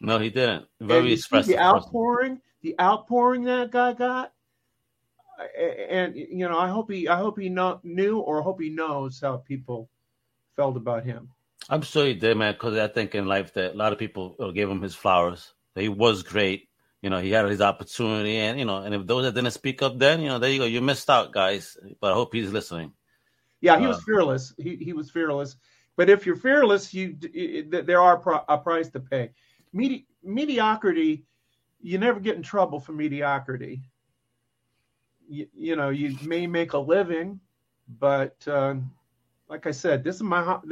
[0.00, 0.66] No, he didn't.
[0.80, 1.56] Very expressive.
[1.56, 4.32] The outpouring, the outpouring that guy got,
[5.58, 9.20] and you know, I hope he, I hope he know, knew, or hope he knows
[9.20, 9.88] how people
[10.56, 11.30] felt about him.
[11.68, 12.52] I'm sure he did, man.
[12.54, 15.52] Because I think in life that a lot of people gave him his flowers.
[15.74, 16.68] He was great.
[17.02, 19.82] You know, he had his opportunity, and you know, and if those that didn't speak
[19.82, 20.64] up, then you know, there you go.
[20.64, 21.76] You missed out, guys.
[22.00, 22.92] But I hope he's listening.
[23.60, 24.54] Yeah, he uh, was fearless.
[24.58, 25.56] He he was fearless.
[25.96, 27.16] But if you're fearless, you
[27.70, 29.30] there are a price to pay
[29.72, 31.24] medi- mediocrity,
[31.80, 33.82] you never get in trouble for mediocrity.
[35.28, 37.40] You, you know, you may make a living,
[37.98, 38.74] but uh,
[39.48, 40.62] like I said, this is my ho-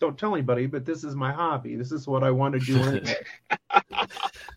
[0.00, 1.76] don't tell anybody, but this is my hobby.
[1.76, 3.00] This is what I want to do.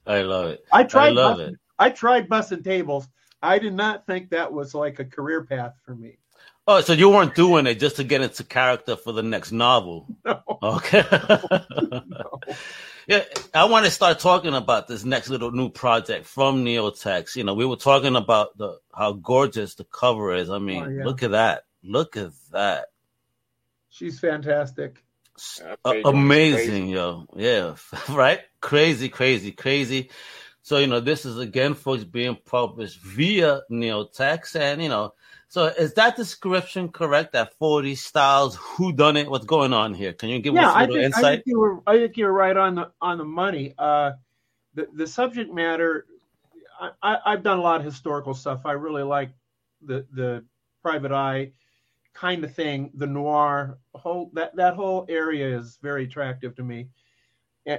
[0.07, 0.65] I love it.
[0.71, 1.07] I tried.
[1.07, 1.55] I love it.
[1.79, 3.07] I tried bussing tables.
[3.41, 6.17] I did not think that was like a career path for me.
[6.65, 10.07] Oh, so you weren't doing it just to get into character for the next novel?
[10.25, 10.41] No.
[10.63, 11.03] Okay.
[12.07, 12.39] no.
[13.07, 17.35] Yeah, I want to start talking about this next little new project from NeoText.
[17.35, 20.49] You know, we were talking about the how gorgeous the cover is.
[20.49, 21.03] I mean, oh, yeah.
[21.03, 21.65] look at that.
[21.83, 22.85] Look at that.
[23.89, 25.03] She's fantastic.
[25.83, 27.27] Uh, amazing, yo.
[27.35, 27.75] Yeah,
[28.09, 28.39] right?
[28.61, 30.09] Crazy, crazy, crazy.
[30.61, 34.55] So, you know, this is again, folks, being published via NeoText.
[34.55, 35.13] And, you know,
[35.53, 37.33] so is that description correct?
[37.33, 39.29] That 40 styles, who done it?
[39.29, 40.11] What's going on here?
[40.11, 41.25] Can you give yeah, us a little I think, insight?
[41.25, 43.75] I think you were I think you're right on the on the money.
[43.77, 44.13] Uh,
[44.73, 46.07] the the subject matter
[47.03, 48.61] I, I, have done a lot of historical stuff.
[48.65, 49.29] I really like
[49.85, 50.43] the the
[50.81, 51.51] private eye
[52.15, 56.87] kind of thing, the noir whole that that whole area is very attractive to me.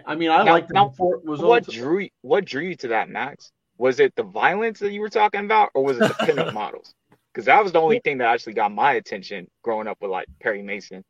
[0.06, 3.50] I mean, I like the was what drew you, what drew you to that, Max?
[3.78, 6.94] Was it the violence that you were talking about, or was it the pinup models?
[7.34, 10.28] Because that was the only thing that actually got my attention growing up with like
[10.40, 11.04] Perry Mason.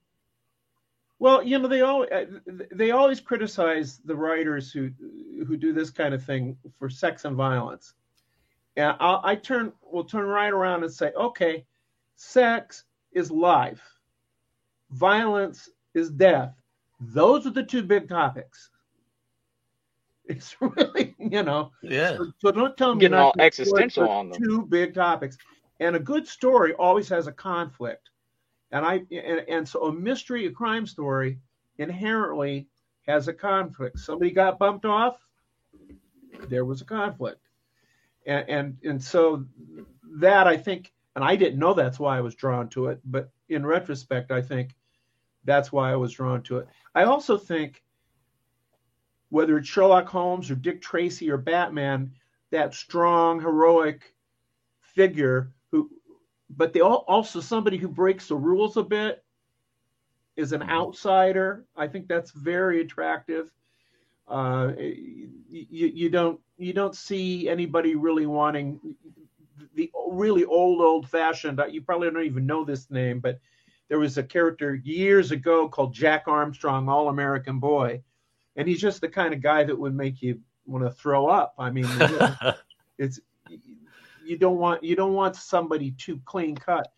[1.18, 2.24] Well, you know, they all uh,
[2.72, 4.90] they always criticize the writers who
[5.46, 7.94] who do this kind of thing for sex and violence.
[8.76, 11.64] And I'll, I turn will turn right around and say, okay,
[12.16, 13.82] sex is life,
[14.90, 16.54] violence is death.
[17.00, 18.70] Those are the two big topics.
[20.26, 21.70] It's really, you know.
[21.82, 22.16] Yeah.
[22.16, 24.42] So, so don't tell me getting all existential on them.
[24.42, 25.36] Two big topics.
[25.80, 28.10] And a good story always has a conflict.
[28.70, 31.38] And I and, and so a mystery, a crime story
[31.78, 32.68] inherently
[33.06, 33.98] has a conflict.
[33.98, 35.18] Somebody got bumped off,
[36.48, 37.40] there was a conflict.
[38.26, 39.44] And and and so
[40.18, 43.30] that I think and I didn't know that's why I was drawn to it, but
[43.48, 44.74] in retrospect I think
[45.44, 46.68] that's why I was drawn to it.
[46.94, 47.82] I also think
[49.28, 52.12] whether it's Sherlock Holmes or Dick Tracy or Batman,
[52.50, 54.14] that strong, heroic
[54.80, 55.52] figure
[56.50, 59.24] but they all, also somebody who breaks the rules a bit
[60.36, 60.70] is an mm-hmm.
[60.70, 61.64] outsider.
[61.76, 63.50] I think that's very attractive.
[64.26, 68.80] Uh, you, you don't you don't see anybody really wanting
[69.74, 71.60] the really old old fashioned.
[71.70, 73.38] You probably don't even know this name, but
[73.88, 78.02] there was a character years ago called Jack Armstrong, All American Boy,
[78.56, 81.54] and he's just the kind of guy that would make you want to throw up.
[81.58, 81.86] I mean,
[82.98, 83.20] it's
[84.24, 86.88] you don't want you don't want somebody too clean cut.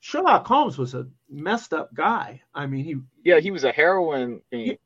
[0.00, 2.42] Sherlock Holmes was a messed up guy.
[2.54, 4.40] I mean, he yeah, he was a heroin.
[4.50, 4.78] He,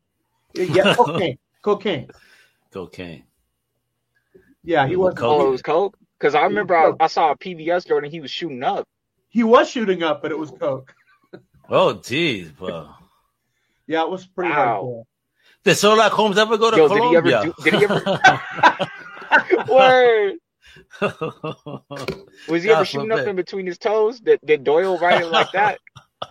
[0.55, 2.09] yeah, cocaine, cocaine,
[2.73, 3.25] cocaine.
[4.65, 5.15] Yeah, he was.
[5.19, 5.97] Oh, it was coke.
[6.19, 8.89] Because I remember I, I, saw a PBS during he was shooting up.
[9.29, 10.95] He was shooting up, but it was coke.
[11.69, 12.89] oh, geez, bro.
[13.87, 14.83] Yeah, it was pretty wow.
[14.83, 15.05] hardcore.
[15.65, 17.23] Did Sherlock Holmes ever go to Yo, Colombia?
[17.23, 17.45] Did he ever?
[17.45, 18.89] Do, did he ever?
[19.69, 20.35] Word.
[21.01, 24.21] Was he ever shooting up in between his toes?
[24.21, 25.79] Did, did Doyle write it like that?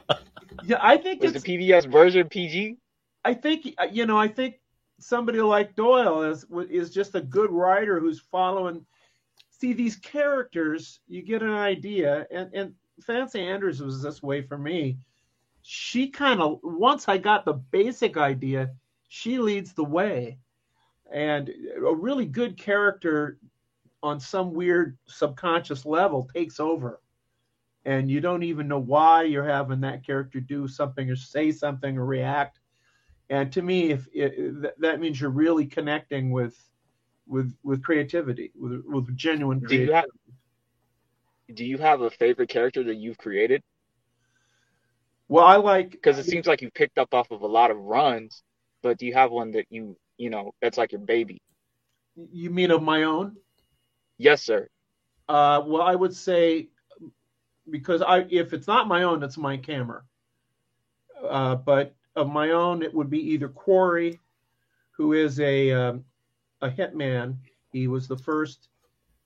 [0.65, 2.77] Yeah, I think was it's the PBS version PG.
[3.25, 4.17] I think uh, you know.
[4.17, 4.60] I think
[4.99, 8.86] somebody like Doyle is is just a good writer who's following.
[9.49, 14.58] See these characters, you get an idea, and and Fancy Anders was this way for
[14.58, 14.97] me.
[15.63, 18.71] She kind of once I got the basic idea,
[19.08, 20.38] she leads the way,
[21.12, 23.38] and a really good character
[24.03, 27.01] on some weird subconscious level takes over.
[27.85, 31.97] and you don't even know why you're having that character do something or say something
[31.97, 32.59] or react.
[33.29, 36.57] And to me, if it, that means you're really connecting with
[37.27, 39.91] with with creativity, with with genuine Do creativity.
[39.91, 40.05] you have
[41.53, 43.63] do you have a favorite character that you've created?
[45.29, 47.77] well, I like Because it seems like you've picked up off of a lot of
[47.77, 48.43] runs,
[48.83, 51.41] but do you have one that you you know that's like your baby?
[52.31, 53.37] you mean of my own.
[54.17, 54.67] Yes, sir.
[55.28, 56.69] Uh, well, I would say
[57.69, 60.06] because I if it's not my own, it's Mike Hammer.
[61.28, 64.19] Uh, but of my own, it would be either Quarry,
[64.91, 66.06] who is a um,
[66.62, 67.38] a hitman.
[67.71, 68.69] He was the first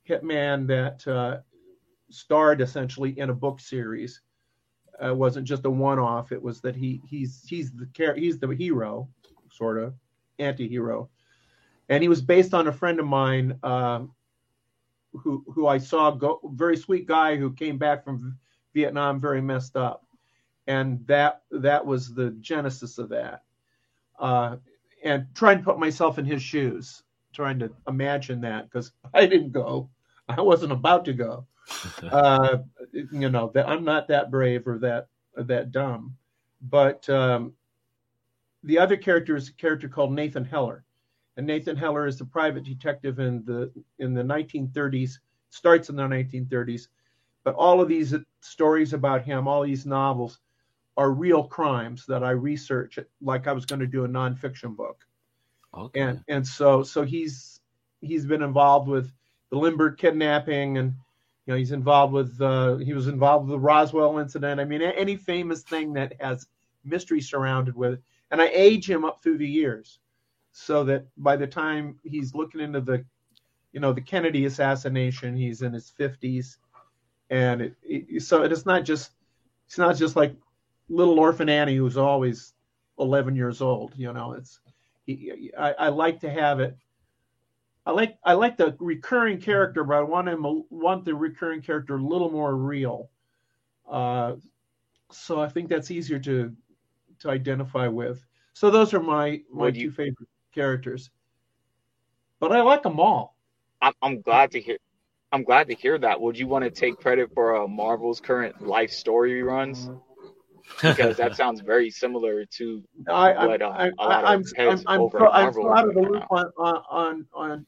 [0.08, 1.39] hitman that uh,
[2.10, 4.21] starred essentially in a book series.
[5.02, 6.32] Uh, it wasn't just a one-off.
[6.32, 9.10] It was that he he's he's the he's the hero,
[9.52, 9.93] sort of
[10.39, 11.10] anti-hero,
[11.89, 13.60] and he was based on a friend of mine.
[13.63, 14.12] Um,
[15.23, 18.38] who who I saw go very sweet guy who came back from
[18.73, 20.06] Vietnam very messed up,
[20.67, 23.43] and that that was the genesis of that.
[24.19, 24.58] Uh,
[25.03, 27.03] and trying to put myself in his shoes,
[27.34, 29.89] trying to imagine that because I didn't go,
[30.27, 31.45] I wasn't about to go.
[32.01, 32.60] Uh,
[32.93, 36.15] you know that I'm not that brave or that or that dumb,
[36.62, 37.53] but um,
[38.63, 40.86] the other character is a character called Nathan Heller
[41.38, 45.19] and Nathan Heller is the private detective in the in the 1930s,
[45.52, 46.88] starts in the 1930s,
[47.43, 50.39] but all of these stories about him, all these novels,
[50.97, 55.06] are real crimes that I research, like I was going to do a nonfiction book,
[55.73, 56.02] Okay.
[56.02, 57.62] and and so so he's
[58.02, 59.13] he's been involved with
[59.52, 60.93] the Lindbergh kidnapping, and
[61.45, 64.60] you know he's involved with uh, he was involved with the Roswell incident.
[64.60, 66.47] I mean, any famous thing that has
[66.84, 70.00] mystery surrounded with it, and I age him up through the years
[70.60, 73.06] so that by the time he's looking into the
[73.74, 76.58] you know the kennedy assassination he's in his 50s
[77.30, 79.12] and it, it, so it's not just
[79.67, 80.36] it's not just like
[80.89, 82.54] little orphan annie who's always
[83.00, 84.60] 11 years old you know it's
[85.06, 86.76] he, I, I like to have it.
[87.86, 91.96] I like i like the recurring character but i want him want the recurring character
[91.96, 93.10] a little more real.
[93.89, 94.36] Uh,
[95.12, 96.56] so i think that's easier to
[97.20, 98.26] to identify with.
[98.54, 101.10] So those are my my Would two you- favorite characters
[102.39, 103.38] but i like them all
[103.82, 104.78] I'm I'm glad to hear.
[105.32, 106.20] I'm glad to hear that.
[106.22, 109.89] Would you want to take credit for uh, Marvel's current life story runs?
[110.82, 114.34] Because that sounds very similar to I, I'm, But, uh, I, a lot of I,
[114.34, 117.26] I'm, heads I'm, I'm, over pro- I'm Marvel so out of the loop on, on,
[117.34, 117.65] on,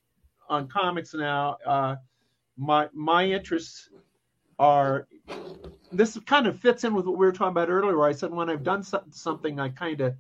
[0.50, 1.58] on comics now.
[1.66, 1.96] Uh,
[2.58, 3.90] my, my interests
[4.58, 5.08] are,
[5.92, 8.32] this kind of fits in with what we were talking about earlier, where I said
[8.32, 10.16] when I've done so- something, I kind of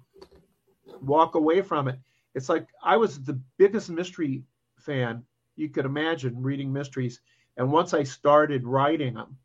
[1.01, 1.99] walk away from it.
[2.39, 4.43] It's like I was the biggest mystery
[4.77, 5.25] fan
[5.57, 7.19] you could imagine reading mysteries.
[7.57, 9.35] And once I started writing them,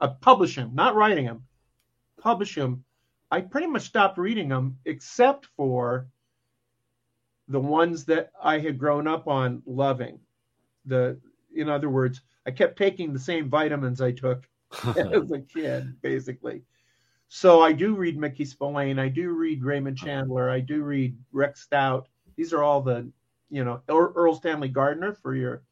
[0.00, 1.42] uh, publish them, not writing them,
[2.16, 2.84] publish them,
[3.32, 6.06] I pretty much stopped reading them except for
[7.48, 10.20] the ones that I had grown up on loving.
[10.86, 11.18] The,
[11.52, 14.48] in other words, I kept taking the same vitamins I took
[14.96, 16.62] as a kid, basically.
[17.26, 19.00] So I do read Mickey Spillane.
[19.00, 20.48] I do read Raymond Chandler.
[20.48, 22.06] I do read Rex Stout.
[22.38, 23.10] These are all the,
[23.50, 25.62] you know, Erle Stanley Gardner for your,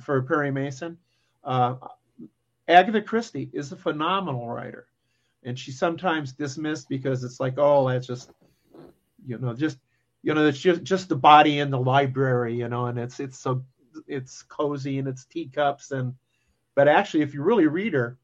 [0.00, 0.96] for Perry Mason.
[1.42, 1.74] Uh,
[2.68, 4.86] Agatha Christie is a phenomenal writer,
[5.42, 8.30] and she's sometimes dismissed because it's like, oh, that's just,
[9.26, 9.78] you know, just,
[10.22, 13.38] you know, it's just just the body in the library, you know, and it's it's
[13.38, 13.64] so
[14.06, 16.14] it's cozy and it's teacups and,
[16.76, 18.16] but actually, if you really read her,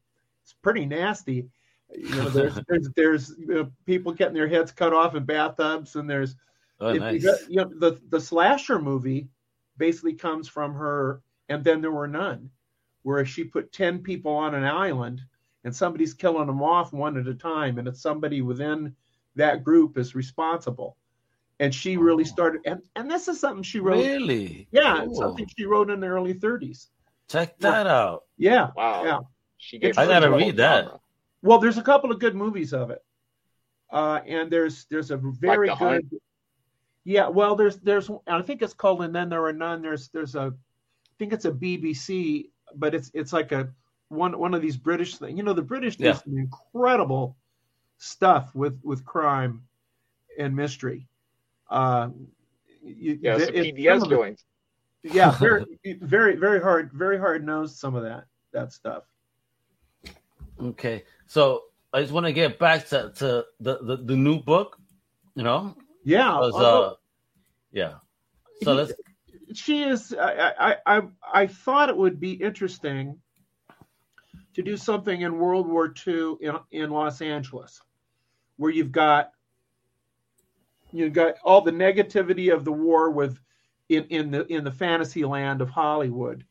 [0.43, 1.49] it's pretty nasty.
[1.95, 5.95] You know, there's there's there's you know, people getting their heads cut off in bathtubs,
[5.95, 6.35] and there's
[6.81, 7.23] oh, nice.
[7.23, 9.29] got- you know, the the slasher movie
[9.77, 12.49] basically comes from her, and then there were none,
[13.03, 15.21] where she put ten people on an island,
[15.63, 18.95] and somebody's killing them off one at a time, and it's somebody within
[19.35, 20.97] that group is responsible,
[21.59, 22.27] and she really Oh.
[22.27, 24.67] started, and and this is something she wrote, Really?
[24.71, 25.15] yeah, Cool.
[25.15, 26.89] something she wrote in the early 30s,
[27.29, 28.23] Check that out.
[28.37, 29.03] yeah, wow.
[29.05, 29.19] yeah.
[29.57, 30.83] She gave I gotta to a whole read that.
[30.85, 30.99] genre.
[31.43, 33.03] Well, there's a couple of good movies of it,
[33.91, 35.87] uh, and there's there's a very The good.
[35.87, 36.05] Hunt?
[37.03, 39.81] Yeah, well, there's there's I think it's called and then there are none.
[39.81, 43.69] There's there's a I think it's a BBC, but it's it's like a
[44.09, 45.37] one one of these British things.
[45.37, 47.37] You know, the British do some incredible
[47.97, 49.63] stuff with with crime
[50.37, 51.07] and mystery.
[51.69, 52.09] Uh,
[52.83, 54.43] you, Yeah, it's the it- PBS some of it-
[55.03, 55.65] yeah, very
[56.01, 59.03] very very hard very hard nosed some of that that stuff.
[60.61, 61.03] Okay.
[61.25, 64.77] So I just want to get back to, to the, the, the new book,
[65.35, 65.75] you know?
[66.03, 66.93] Yeah, uh,
[67.71, 67.95] yeah.
[68.63, 68.93] So let's,
[69.53, 71.01] she is I, I i
[71.33, 73.19] i thought it would be interesting
[74.53, 77.81] to do something in World War II in, in Los Angeles,
[78.57, 79.31] where you've got
[80.91, 83.39] you've got all the negativity of the war with
[83.89, 86.45] in, in the in the fantasy land of Hollywood,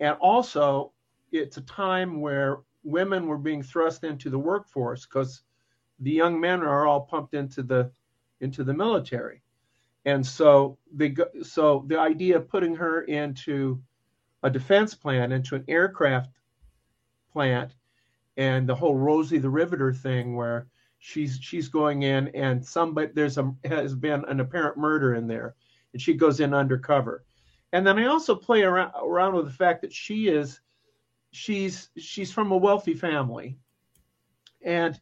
[0.00, 0.92] and also
[1.32, 5.42] it's a time where women were being thrust into the workforce because
[6.00, 7.90] the young men are all pumped into the
[8.44, 9.42] into the military,
[10.04, 13.82] and so the so the idea of putting her into
[14.42, 16.30] a defense plant, into an aircraft
[17.32, 17.74] plant,
[18.36, 20.68] and the whole Rosie the Riveter thing where
[20.98, 25.54] she's she's going in and somebody there's a has been an apparent murder in there,
[25.92, 27.24] and she goes in undercover,
[27.72, 30.60] and then I also play around around with the fact that she is
[31.32, 33.58] she's she's from a wealthy family,
[34.62, 35.00] and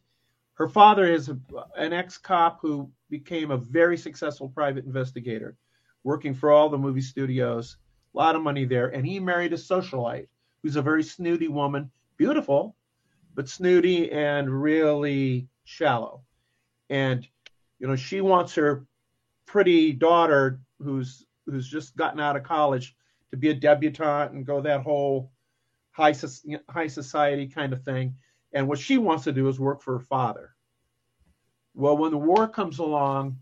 [0.55, 1.37] her father is a,
[1.77, 5.55] an ex-cop who became a very successful private investigator,
[6.03, 7.77] working for all the movie studios.
[8.13, 10.27] A lot of money there, and he married a socialite
[10.61, 12.75] who's a very snooty woman, beautiful,
[13.33, 16.21] but snooty and really shallow.
[16.89, 17.27] And
[17.79, 18.85] you know, she wants her
[19.45, 22.95] pretty daughter who's who's just gotten out of college
[23.31, 25.31] to be a debutante and go that whole
[25.91, 26.13] high
[26.69, 28.15] high society kind of thing.
[28.53, 30.55] And what she wants to do is work for her father.
[31.73, 33.39] Well, when the war comes along,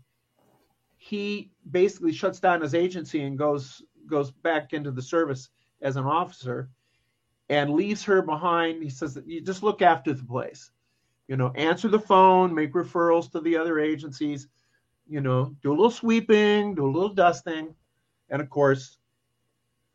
[0.96, 5.50] he basically shuts down his agency and goes goes back into the service
[5.80, 6.70] as an officer
[7.48, 8.82] and leaves her behind.
[8.82, 10.70] He says that you just look after the place.
[11.28, 14.48] You know, answer the phone, make referrals to the other agencies,
[15.08, 17.74] you know, do a little sweeping, do a little dusting.
[18.30, 18.98] And of course,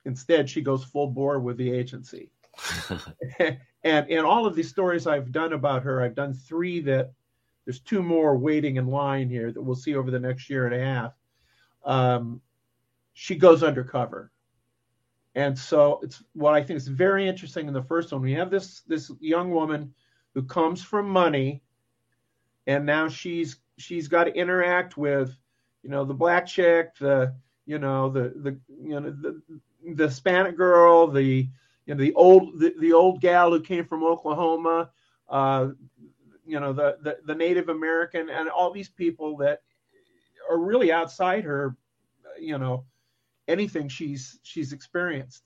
[0.05, 2.31] instead she goes full bore with the agency.
[3.87, 7.13] and in all of these stories I've done about her, I've done three that
[7.63, 10.75] there's two more waiting in line here that we'll see over the next year and
[10.75, 11.13] a half.
[11.85, 12.41] Um,
[13.13, 14.29] she goes undercover.
[15.35, 18.21] And so it's what I think is very interesting in the first one.
[18.21, 19.93] We have this this young woman
[20.33, 21.63] who comes from money,
[22.65, 25.33] and now she's she's got to interact with,
[25.81, 27.33] you know, the black chick, the
[27.65, 29.41] you know the the you know the
[29.93, 31.47] the Hispanic girl, the
[31.87, 34.91] you know the old the, the old gal who came from Oklahoma,
[35.29, 35.69] uh,
[36.45, 39.61] you know the, the the Native American, and all these people that
[40.49, 41.75] are really outside her,
[42.39, 42.85] you know,
[43.47, 45.43] anything she's she's experienced.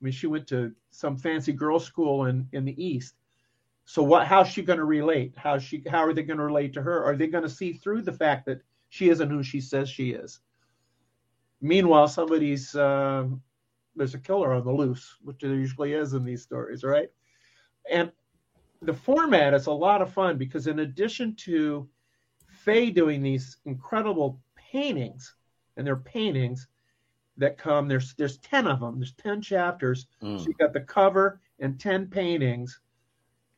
[0.00, 3.14] I mean, she went to some fancy girls' school in in the East.
[3.84, 4.26] So what?
[4.26, 5.34] How's she going to relate?
[5.36, 5.84] How she?
[5.88, 7.04] How are they going to relate to her?
[7.04, 10.10] Are they going to see through the fact that she isn't who she says she
[10.10, 10.40] is?
[11.60, 13.26] Meanwhile, somebody's uh,
[13.96, 17.10] there's a killer on the loose, which there usually is in these stories, right?
[17.90, 18.12] And
[18.82, 21.88] the format is a lot of fun because in addition to
[22.48, 25.34] Fay doing these incredible paintings,
[25.76, 26.68] and they're paintings
[27.36, 30.06] that come, there's there's 10 of them, there's 10 chapters.
[30.22, 30.38] Mm.
[30.38, 32.80] So you got the cover and 10 paintings.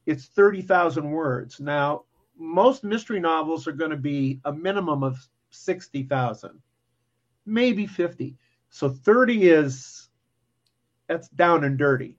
[0.07, 1.59] It's 30,000 words.
[1.59, 2.05] Now,
[2.37, 5.17] most mystery novels are going to be a minimum of
[5.51, 6.51] 60,000,
[7.47, 8.37] maybe 50.
[8.71, 10.09] So 30 is
[11.13, 12.17] that's down and dirty.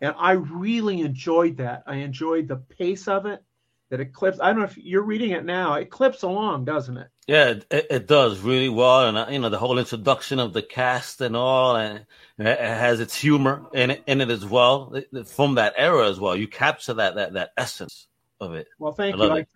[0.00, 1.82] And I really enjoyed that.
[1.86, 3.42] I enjoyed the pace of it.
[3.90, 4.40] That it clips.
[4.40, 5.74] I don't know if you're reading it now.
[5.74, 7.08] It clips along, doesn't it?
[7.26, 10.62] Yeah, it, it does really well, and uh, you know the whole introduction of the
[10.62, 12.06] cast and all, and
[12.38, 16.34] it has its humor in it, in it as well from that era as well.
[16.34, 18.08] You capture that that that essence
[18.40, 18.68] of it.
[18.78, 19.46] Well, thank I you.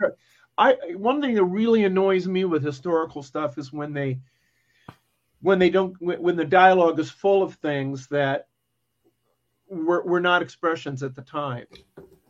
[0.58, 4.20] I, I one thing that really annoys me with historical stuff is when they
[5.40, 8.47] when they don't when the dialogue is full of things that
[9.68, 11.66] were, were not expressions at the time.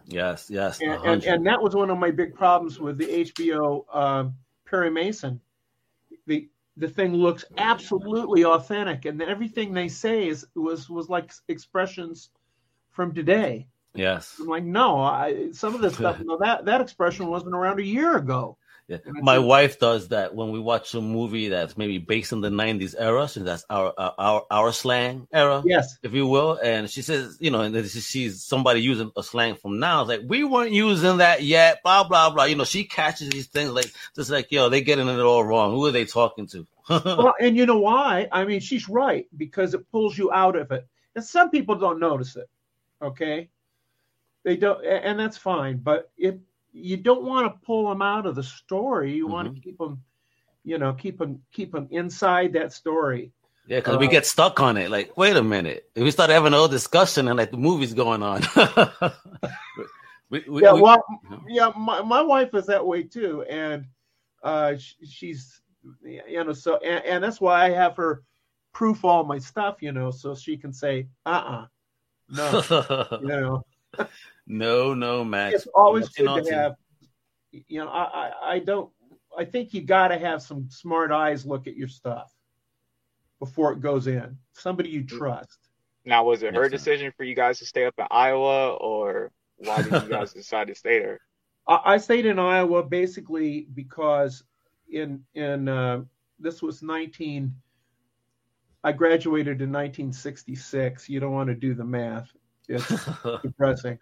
[0.07, 0.80] Yes, yes.
[0.80, 4.34] And, and, and, that was one of my big problems with the HBO um,
[4.64, 5.41] Perry Mason.
[6.26, 12.30] The the thing looks absolutely authentic, and everything they say is was was like expressions
[12.91, 13.68] from today.
[13.95, 14.36] Yes.
[14.41, 17.84] I'm like, no, I, some of this stuff, no, that that expression wasn't around a
[17.84, 18.58] year ago.
[18.89, 18.97] Yeah.
[19.05, 22.95] My wife does that when we watch a movie that's maybe based in the '90s
[22.99, 26.59] era, so that's our uh, our our slang era, yes, if you will.
[26.62, 30.01] And she says, you know, and she sees somebody using a slang from now.
[30.01, 31.82] It's like we weren't using that yet.
[31.82, 32.45] Blah blah blah.
[32.45, 35.72] You know, she catches these things like just like yo, they getting it all wrong.
[35.72, 36.66] Who are they talking to?
[36.89, 38.26] well, and you know why?
[38.32, 42.01] I mean, she's right because it pulls you out of it, and some people don't
[42.01, 42.49] notice it.
[43.03, 43.51] Okay,
[44.45, 45.76] they don't, and that's fine.
[45.76, 46.41] But it
[46.73, 49.14] you don't want to pull them out of the story.
[49.14, 49.33] You mm-hmm.
[49.33, 50.03] want to keep them,
[50.64, 53.33] you know, keep them keep them inside that story.
[53.66, 54.91] Yeah, because uh, we get stuck on it.
[54.91, 55.91] Like, wait a minute.
[55.95, 58.43] If we start having a whole discussion and like the movie's going on.
[60.31, 61.05] we, we, yeah, we, well,
[61.47, 63.85] yeah, my, my wife is that way too, and
[64.43, 65.61] uh, she, she's,
[66.03, 68.23] you know, so and, and, that's why I have her
[68.73, 71.66] proof all my stuff, you know, so she can say, uh, uh-uh,
[72.31, 73.64] no, you know
[74.46, 75.55] no, no, Max.
[75.55, 76.74] It's always good to to- have.
[77.51, 78.90] You know, I, I, I don't.
[79.36, 82.32] I think you got to have some smart eyes look at your stuff
[83.38, 84.36] before it goes in.
[84.53, 85.59] Somebody you trust.
[86.05, 86.82] Now, was it her Makes sense.
[86.84, 90.68] decision for you guys to stay up in Iowa, or why did you guys decide
[90.68, 91.20] to stay there?
[91.68, 94.42] I, I stayed in Iowa basically because
[94.90, 96.03] in in uh,
[96.38, 97.55] this was 19.
[98.84, 101.09] I graduated in 1966.
[101.09, 102.30] You don't want to do the math.
[102.69, 103.09] It's
[103.43, 103.99] depressing.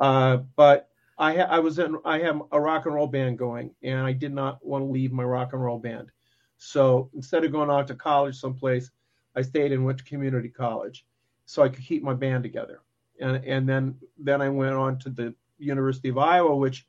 [0.00, 0.88] Uh, but
[1.18, 4.12] I ha- I was in I have a rock and roll band going, and I
[4.12, 6.10] did not want to leave my rock and roll band.
[6.58, 8.90] So instead of going out to college someplace,
[9.36, 11.04] I stayed and went to community college,
[11.44, 12.80] so I could keep my band together.
[13.20, 16.86] And and then then I went on to the University of Iowa, which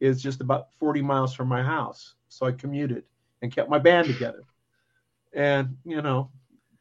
[0.00, 2.14] is just about 40 miles from my house.
[2.28, 3.04] So I commuted
[3.42, 4.42] and kept my band together.
[5.32, 6.30] And you know,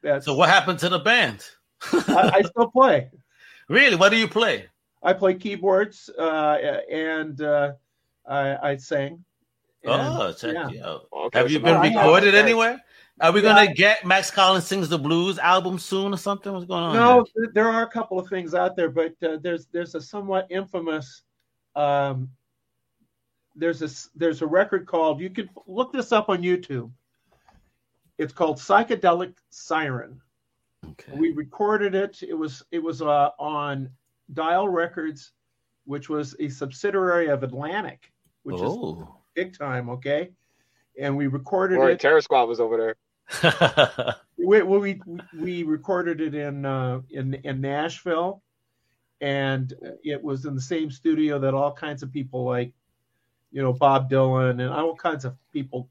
[0.01, 1.45] that's so what happened to the band?
[1.91, 3.09] I, I still play.
[3.69, 3.95] Really?
[3.95, 4.65] What do you play?
[5.03, 6.57] I play keyboards uh,
[6.91, 7.73] and uh,
[8.27, 9.23] I, I sing.
[9.83, 10.69] And, oh, check yeah.
[10.69, 11.07] you out.
[11.13, 12.81] Okay, Have you been now I have- recorded anywhere?
[13.21, 16.51] Are we gonna get Max Collins sings the blues album soon or something?
[16.51, 16.93] What's going on?
[16.95, 17.49] No, here?
[17.53, 21.21] there are a couple of things out there, but uh, there's there's a somewhat infamous.
[21.77, 22.29] Um,
[23.55, 26.91] there's a s- there's a record called you can look this up on YouTube.
[28.17, 30.19] It's called Psychedelic Siren.
[30.91, 31.17] Okay.
[31.17, 32.21] We recorded it.
[32.21, 33.89] It was it was uh, on
[34.33, 35.31] Dial Records,
[35.85, 38.11] which was a subsidiary of Atlantic,
[38.43, 39.19] which is oh.
[39.33, 39.89] big time.
[39.89, 40.31] Okay,
[40.99, 41.99] and we recorded Roy it.
[41.99, 44.15] Terror Squad was over there.
[44.37, 45.01] we, we
[45.37, 48.41] we recorded it in uh, in in Nashville,
[49.21, 49.73] and
[50.03, 52.73] it was in the same studio that all kinds of people like,
[53.51, 55.89] you know, Bob Dylan and all kinds of people,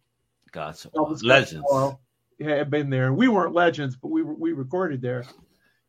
[0.52, 0.90] gotcha.
[0.90, 1.64] Elvis Legends.
[1.68, 2.00] Costello
[2.40, 3.06] had been there.
[3.06, 5.24] and We weren't legends, but we were, we recorded there,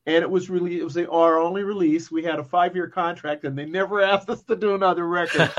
[0.06, 2.12] and it was really it was the, our only release.
[2.12, 5.52] We had a five year contract, and they never asked us to do another record.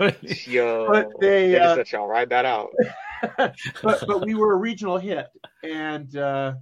[0.00, 0.38] Really?
[0.46, 2.70] Yo, But they, they just uh, let y'all ride that out.
[3.36, 5.28] but but we were a regional hit,
[5.62, 6.54] and uh,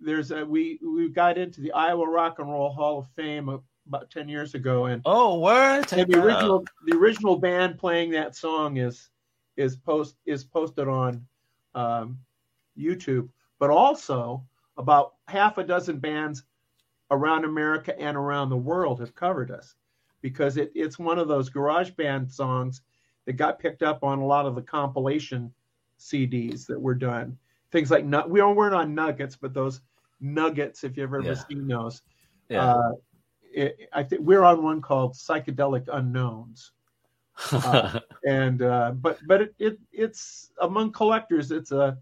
[0.00, 3.48] there's a, we we got into the Iowa Rock and Roll Hall of Fame
[3.86, 5.92] about ten years ago, and, Oh, what?
[5.92, 6.24] And the that out.
[6.24, 9.10] original the original band playing that song is
[9.58, 11.26] is post is posted on
[11.74, 12.18] um,
[12.80, 13.28] YouTube,
[13.58, 14.44] but also
[14.76, 16.44] about half a dozen bands
[17.10, 19.74] around America and around the world have covered us
[20.22, 22.82] because it, it's one of those garage band songs
[23.26, 25.52] that got picked up on a lot of the compilation
[25.98, 27.36] CDs that were done.
[27.72, 29.80] Things like we weren't on Nuggets, but those
[30.20, 31.34] Nuggets, if you've ever Yeah.
[31.34, 32.02] seen those,
[32.48, 32.74] Yeah.
[32.74, 32.92] uh,
[33.52, 36.72] it, I think we're on one called Psychedelic Unknowns
[37.52, 41.96] uh, and uh, but but it, it it's among collectors it's a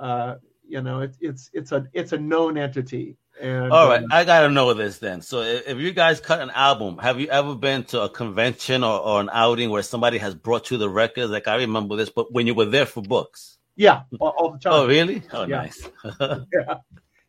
[0.00, 0.36] uh,
[0.66, 4.24] you know it, it's it's a it's a known entity and All right, uh, I
[4.24, 5.22] gotta know this then.
[5.22, 8.84] So, if, if you guys cut an album, have you ever been to a convention
[8.84, 11.30] or, or an outing where somebody has brought you the records?
[11.30, 13.58] Like I remember this, but when you were there for books.
[13.76, 15.22] yeah all, all the time Oh, really?
[15.32, 15.56] Oh, Yeah.
[15.56, 15.88] nice.
[16.20, 16.74] yeah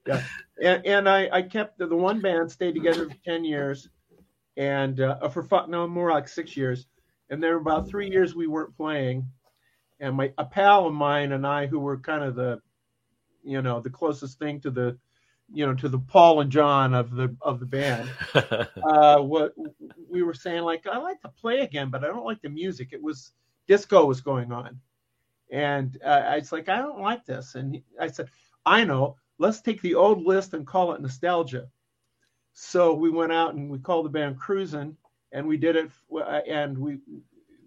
[0.06, 0.24] yeah
[0.62, 3.90] and, and I, I kept the, the one band stayed together for 10 years
[4.58, 6.88] and uh, for no more like six years
[7.30, 9.26] and there were about three years we weren't playing
[10.02, 12.60] and my a pal of mine and I who were kind of the
[13.44, 14.98] you know the closest thing to the
[15.54, 18.10] you know to the Paul and John of the of the band
[18.84, 19.54] uh, what
[20.10, 22.90] we were saying like I like to play again, but I don't like the music.
[22.92, 23.32] It was
[23.68, 24.80] disco was going on,
[25.52, 28.30] and uh, I was like I don't like this, and he, I said
[28.66, 29.18] I know.
[29.38, 31.68] Let's take the old list and call it nostalgia.
[32.54, 34.98] So we went out and we called the band Cruisin',
[35.32, 35.90] and we did it,
[36.48, 37.00] and we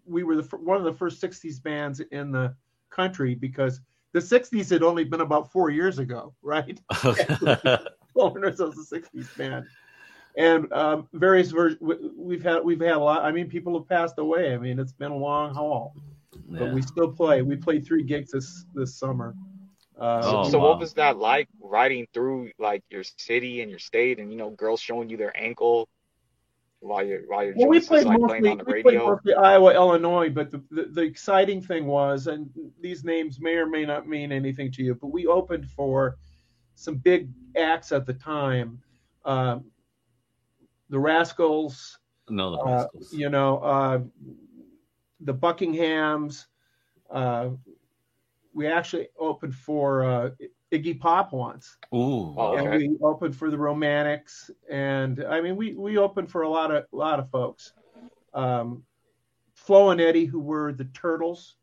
[0.07, 2.55] we were the one of the first '60s bands in the
[2.91, 3.81] country because
[4.13, 6.81] the '60s had only been about four years ago, right?
[8.15, 9.67] Wilderness was a '60s band,
[10.37, 13.25] and um, various ver- we- we've had we've had a lot.
[13.25, 14.55] I mean, people have passed away.
[14.55, 15.95] I mean, it's been a long haul,
[16.49, 17.43] but we still play.
[17.43, 19.35] We played three gigs this this summer.
[19.99, 20.71] Uh, Oh, so wow.
[20.71, 24.51] what was that like riding through like your city and your state and you know
[24.51, 25.89] girls showing you their ankle
[26.85, 29.35] while you're while you're well, we played like mostly playing on the we played mostly
[29.35, 33.85] Iowa, Illinois, but the, the the exciting thing was, and these names may or may
[33.85, 36.17] not mean anything to you, but we opened for
[36.75, 38.81] some big acts at the time.
[39.25, 39.65] Um,
[40.91, 43.13] the Rascals, no, the uh, Rascals.
[43.13, 44.01] you know, uh,
[45.21, 46.47] the Buckinghams.
[47.11, 47.51] Uh,
[48.53, 50.31] we actually opened for uh,
[50.73, 52.35] Iggy Pop once, Ooh.
[52.37, 52.89] Oh, and okay.
[52.89, 56.85] we opened for the Romantics, and I mean, we we opened for a lot of
[56.93, 57.73] a lot of folks.
[58.33, 58.83] Um,
[59.55, 61.57] Flo and Eddie, who were the Turtles.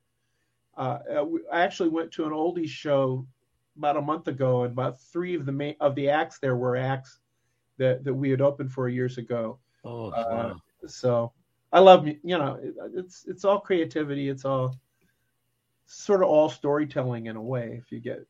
[0.78, 3.28] Uh, uh, we, I actually went to an oldies show
[3.78, 6.78] about a month ago, and about three of the main, of the acts there were
[6.78, 7.20] acts
[7.78, 9.60] that that we had opened for years ago.
[9.84, 10.62] Oh, Uh, wow.
[10.88, 11.34] So
[11.74, 14.30] I love mu- you know it- it's it's all creativity.
[14.30, 14.80] It's all
[15.86, 17.78] sort of all storytelling in a way.
[17.82, 18.26] If you get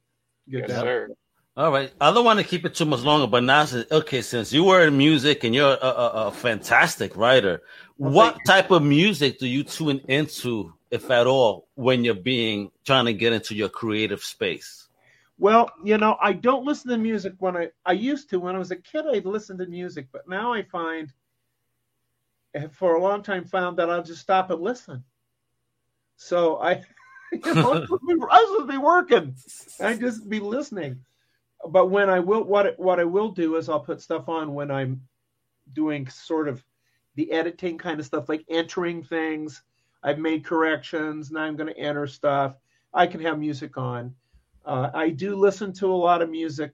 [0.49, 0.81] get Yes, that.
[0.81, 1.09] sir.
[1.57, 1.91] All right.
[1.99, 4.63] I don't want to keep it too much longer, but now, since- okay, since you
[4.63, 7.61] were in music and you're a, a, a fantastic writer,
[7.97, 12.71] Well, what type of music do you tune into, if at all, when you're being
[12.85, 14.87] trying to get into your creative space?
[15.37, 18.59] Well, you know, I don't listen to music when I I used to when I
[18.59, 19.05] was a kid.
[19.07, 21.11] I'd listen to music, but now I find,
[22.53, 25.03] eh, for a long time, found that I'll just stop and listen.
[26.15, 26.83] So I,
[27.31, 29.35] you know, I'm supposed to be- I'm supposed to be working.
[29.79, 31.03] I just be listening.
[31.69, 34.71] But when I will, what what I will do is I'll put stuff on when
[34.71, 35.01] I'm
[35.73, 36.63] doing sort of
[37.15, 39.61] the editing kind of stuff, like entering things.
[40.03, 41.29] I've made corrections.
[41.31, 42.57] Now I'm going to enter stuff.
[42.93, 44.15] I can have music on.
[44.65, 46.71] Uh, I do listen to a lot of music.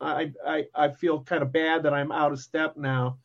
[0.00, 3.18] I, I I feel kind of bad that I'm out of step now,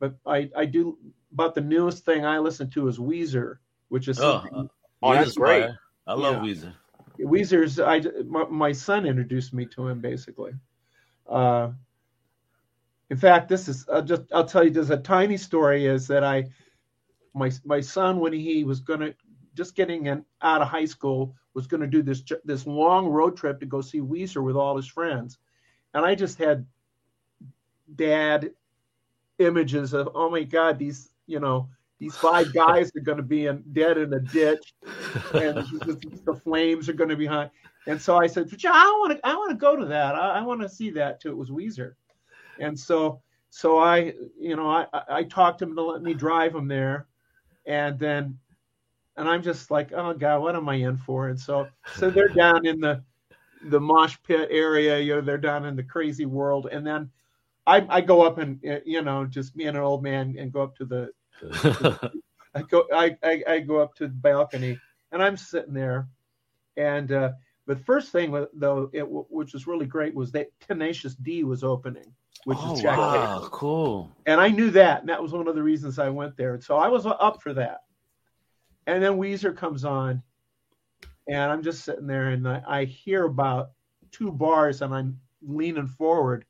[0.00, 0.98] but I I do.
[1.32, 3.58] But the newest thing I listen to is Weezer,
[3.88, 4.70] which is Oh, something-
[5.02, 5.70] Oh, that's Weezer's great.
[6.06, 6.52] I love Yeah.
[6.52, 6.74] Weezer.
[7.18, 7.80] Weezer's.
[7.80, 10.52] I my, my son introduced me to him basically.
[11.28, 11.70] Uh,
[13.10, 14.70] in fact, this is I'll just I'll tell you.
[14.70, 16.46] There's a tiny story is that I
[17.34, 19.14] my my son when he was gonna
[19.54, 23.60] just getting in, out of high school was gonna do this this long road trip
[23.60, 25.38] to go see Weezer with all his friends,
[25.94, 26.66] and I just had
[27.94, 28.50] dad
[29.38, 31.68] images of oh my god these you know
[31.98, 34.74] these five guys are going to be in, dead in a ditch
[35.34, 37.50] and the, the flames are going to be high.
[37.86, 40.14] And so I said, I want to, I want to go to that.
[40.14, 41.94] I, I want to see that too." It was Weezer,
[42.58, 43.20] and so,
[43.50, 47.06] so I, you know, I, I talked him to let me drive him there,
[47.64, 48.38] and then,
[49.16, 52.28] and I'm just like, "Oh God, what am I in for?" And so, so they're
[52.28, 53.04] down in the,
[53.66, 54.98] the mosh pit area.
[54.98, 57.08] You know, they're down in the crazy world, and then,
[57.68, 60.62] I, I go up and you know, just me and an old man, and go
[60.62, 61.10] up to the
[62.54, 64.78] I go I, I, I go up to the balcony
[65.12, 66.08] and I'm sitting there,
[66.76, 67.32] and uh,
[67.66, 72.12] the first thing though it, which was really great was that Tenacious D was opening,
[72.44, 74.12] which oh, is Jack wow, cool.
[74.26, 76.54] and I knew that, and that was one of the reasons I went there.
[76.54, 77.80] And so I was up for that.
[78.86, 80.22] And then Weezer comes on,
[81.28, 83.70] and I'm just sitting there, and I, I hear about
[84.12, 86.44] two bars, and I'm leaning forward,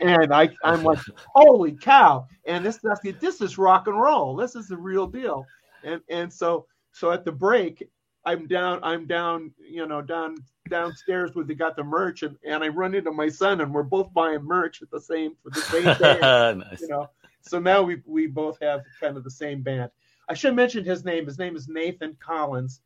[0.00, 0.98] and I I'm like,
[1.34, 2.26] holy cow!
[2.46, 4.36] And this this this is rock and roll.
[4.36, 5.46] This is the real deal.
[5.82, 7.88] And and so so at the break,
[8.24, 10.36] I'm down I'm down you know down
[10.70, 13.82] downstairs where they got the merch, and, and I run into my son, and we're
[13.82, 16.80] both buying merch at the same for the same band nice.
[16.80, 17.08] you know.
[17.42, 19.90] So now we we both have kind of the same band.
[20.28, 21.26] I should mention his name.
[21.26, 22.80] His name is Nathan Collins.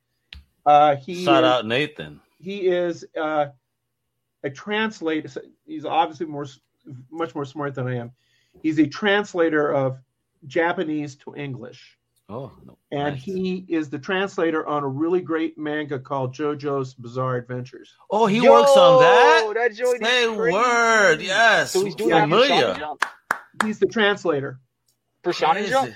[0.67, 2.21] Uh, he Shout is, out Nathan.
[2.41, 3.47] he is uh,
[4.43, 5.31] a translator.
[5.65, 6.47] He's obviously more
[7.11, 8.13] much more smart than I am.
[8.63, 9.99] He's a translator of
[10.47, 11.97] Japanese to English,
[12.29, 12.77] Oh, no.
[12.91, 13.23] and nice.
[13.23, 17.93] he is the translator on a really great manga called JoJo's Bizarre Adventures.
[18.11, 19.53] Oh, he Yo, works on that.
[19.55, 21.71] That joint is Say word, yes.
[21.73, 22.89] So he's doing Yeah, that for familiar.
[23.65, 24.61] He's the translator.
[25.25, 25.71] For Shonen Crazy.
[25.71, 25.95] Jump?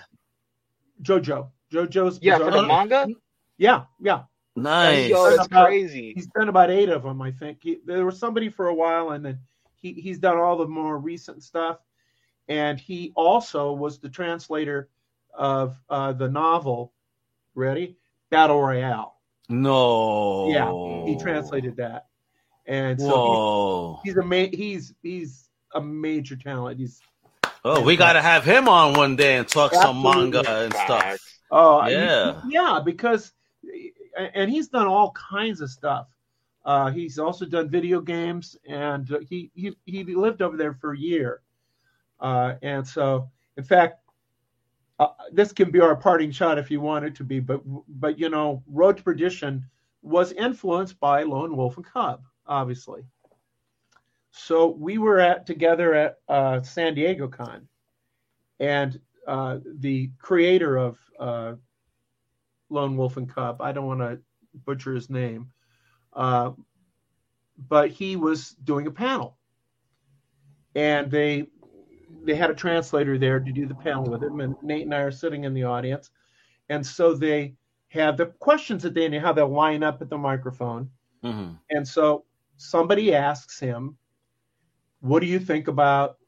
[1.02, 1.48] JoJo.
[1.72, 2.90] JoJo's Yeah, Bizarre for the Adventures.
[2.90, 3.14] manga?
[3.58, 4.22] Yeah, yeah.
[4.56, 5.08] Nice.
[5.10, 6.12] Yo, that's About- crazy.
[6.14, 7.58] he's done about eight of them, I think.
[7.62, 9.40] He, there was somebody for a while, and then
[9.82, 11.78] he, he's done all the more recent stuff.
[12.48, 14.88] And he also was the translator
[15.34, 16.92] of uh, the novel,
[17.54, 17.96] ready?
[18.30, 19.16] Battle Royale.
[19.48, 20.48] No.
[20.50, 22.06] Yeah, He translated that.
[22.66, 24.00] And so Whoa.
[24.04, 26.78] he's, he's a ma- he's he's a major talent.
[26.78, 27.00] He's
[27.64, 31.18] Oh, we gotta have him on one day and talk some manga and stuff.
[31.50, 32.40] Oh, Yeah.
[32.42, 33.32] he- yeah, because
[34.16, 36.06] and he's done all kinds of stuff.
[36.64, 40.92] Uh, he's also done video games, and uh, he he he lived over there for
[40.92, 41.42] a year.
[42.20, 43.98] Uh, and so, in fact,
[45.00, 47.40] uh, this can be our parting shot if you want it to be.
[47.40, 49.64] But but you know, Road to Perdition
[50.02, 53.02] was influenced by Lone Wolf and Cub, obviously.
[54.30, 57.66] So we were at together at uh, San Diego Con,
[58.60, 60.96] and uh, the creator of
[62.70, 64.20] Lone Wolf and Cub, I don't want to
[64.64, 65.50] butcher his name,
[66.12, 66.52] uh,
[67.68, 69.36] but he was doing a panel,
[70.74, 71.46] and they
[72.24, 75.00] they had a translator there to do the panel with him, and Nate and I
[75.00, 76.10] are sitting in the audience,
[76.68, 77.56] and so they
[77.88, 80.90] have the questions that the end, how they'll line up at the microphone,
[81.22, 81.58] Mhm.
[81.70, 82.24] and so
[82.56, 83.96] somebody asks him,
[85.00, 86.18] "What do you think about,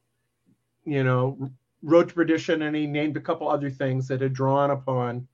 [0.83, 1.49] you know,
[1.81, 5.27] Road to Perdition?" And he named a couple other things that had drawn upon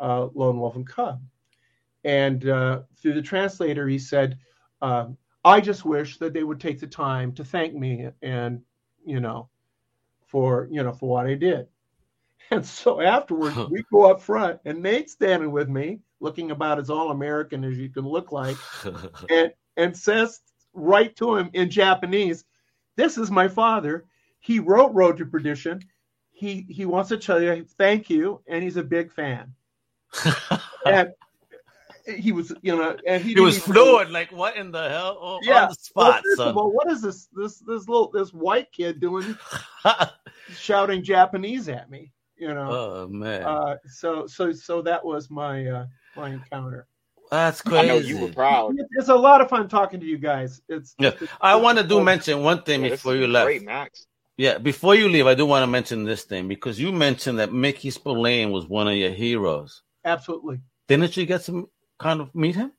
[0.00, 1.22] uh, Lone Wolf and Cub.
[2.04, 4.38] And uh, through the translator, he said,
[4.80, 8.62] um, "I just wish that they would take the time to thank me and,
[9.04, 9.48] you know,
[10.26, 11.66] for you know for what I did."
[12.50, 16.90] And so afterwards, we go up front, and Nate's standing with me, looking about as
[16.90, 18.56] all American as you can look like,
[19.30, 20.40] and and says
[20.74, 22.44] right to him in Japanese,
[22.96, 24.04] "This is my father.
[24.40, 25.80] He wrote Road to Perdition.
[26.30, 29.54] He he wants to tell you thank you, and he's a big fan."
[30.84, 31.12] and
[32.18, 34.10] he was, you know, and he, he was fluid.
[34.10, 35.18] Like what in the hell?
[35.20, 36.22] Oh, yeah, on the spot.
[36.24, 36.54] Well, son.
[36.56, 39.36] all, what is this this this little this white kid doing,
[40.56, 42.12] shouting Japanese at me?
[42.36, 42.68] You know.
[42.70, 45.86] oh man, Uh, so so so that was my uh,
[46.16, 46.86] my encounter.
[47.30, 47.86] that's I crazy.
[47.88, 48.74] know you were proud.
[48.78, 50.60] It's, it's a lot of fun talking to you guys.
[50.68, 53.46] It's Yeah, it's- I want to do mention one thing Yeah, before you left.
[53.46, 54.06] Great, Max.
[54.36, 57.52] Yeah, before you leave, I do want to mention this thing because you mentioned that
[57.52, 59.82] Mickey Spillane was one of your heroes.
[60.04, 60.58] absolutely.
[60.88, 61.70] Didn't you get to
[62.02, 62.72] kind of meet him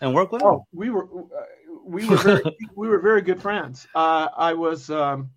[0.00, 0.48] and work with him?
[0.48, 1.44] Oh, we were uh,
[1.84, 2.42] we were very,
[2.76, 3.86] we were very good friends.
[3.94, 5.30] Uh, I was um,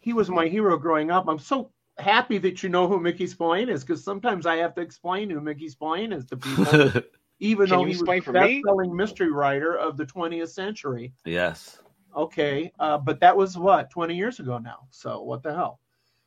[0.00, 1.28] he was my hero growing up.
[1.28, 4.80] I'm so happy that you know who Mickey Spillane is because sometimes I have to
[4.80, 7.02] explain who Mickey Spillane is to people,
[7.40, 11.12] even Can though you he was the best-selling mystery writer of the 20th century.
[11.24, 11.78] yes.
[12.16, 14.80] Okay, uh, but that was what 20 years ago now.
[14.90, 15.78] So what the hell?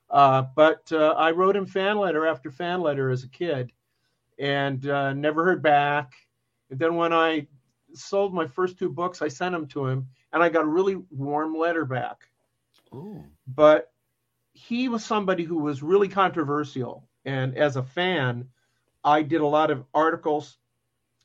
[0.10, 3.74] Uh, but uh, I wrote him fan letter after fan letter as a kid,
[4.44, 6.12] and uh, never heard back.
[6.70, 7.48] And then when I
[7.94, 10.98] sold my first two books, I sent them to him, and I got a really
[11.12, 12.28] warm letter back.
[12.94, 13.24] Ooh.
[13.48, 13.89] But
[14.52, 18.50] he was somebody who was really controversial, and as a fan,
[19.02, 20.58] I did a lot of articles,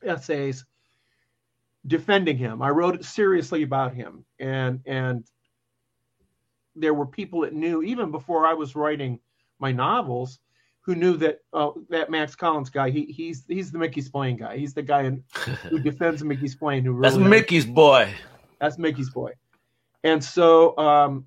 [0.00, 0.64] essays
[1.88, 2.62] defending him.
[2.62, 5.24] I wrote seriously about him, and and
[6.76, 9.18] there were people that knew even before I was writing
[9.58, 10.38] my novels
[10.88, 12.88] who knew that uh, that Max Collins guy.
[12.88, 14.56] He he's he's the Mickey Spillane guy.
[14.56, 15.22] He's the guy in,
[15.68, 16.82] who defends Mickey Spillane.
[16.82, 18.14] Who really That's Mickey's boy.
[18.58, 19.32] that's Mickey's boy.
[20.02, 21.26] And so um,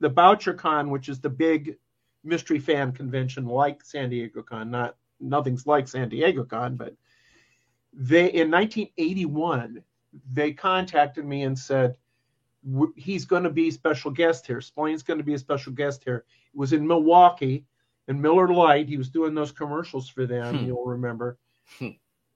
[0.00, 1.76] the BoucherCon, which is the big
[2.24, 6.94] mystery fan convention like San Diego Con, not nothing's like San Diego Con, but
[7.92, 9.82] they in 1981
[10.32, 11.96] they contacted me and said
[12.96, 14.62] he's going to be special guest here.
[14.62, 16.24] Spillane's going to be a special guest here.
[16.54, 17.66] It was in Milwaukee
[18.08, 18.88] and Miller Lite.
[18.88, 20.58] He was doing those commercials for them.
[20.58, 20.66] Hmm.
[20.66, 21.38] You'll remember.
[21.78, 21.90] Hmm.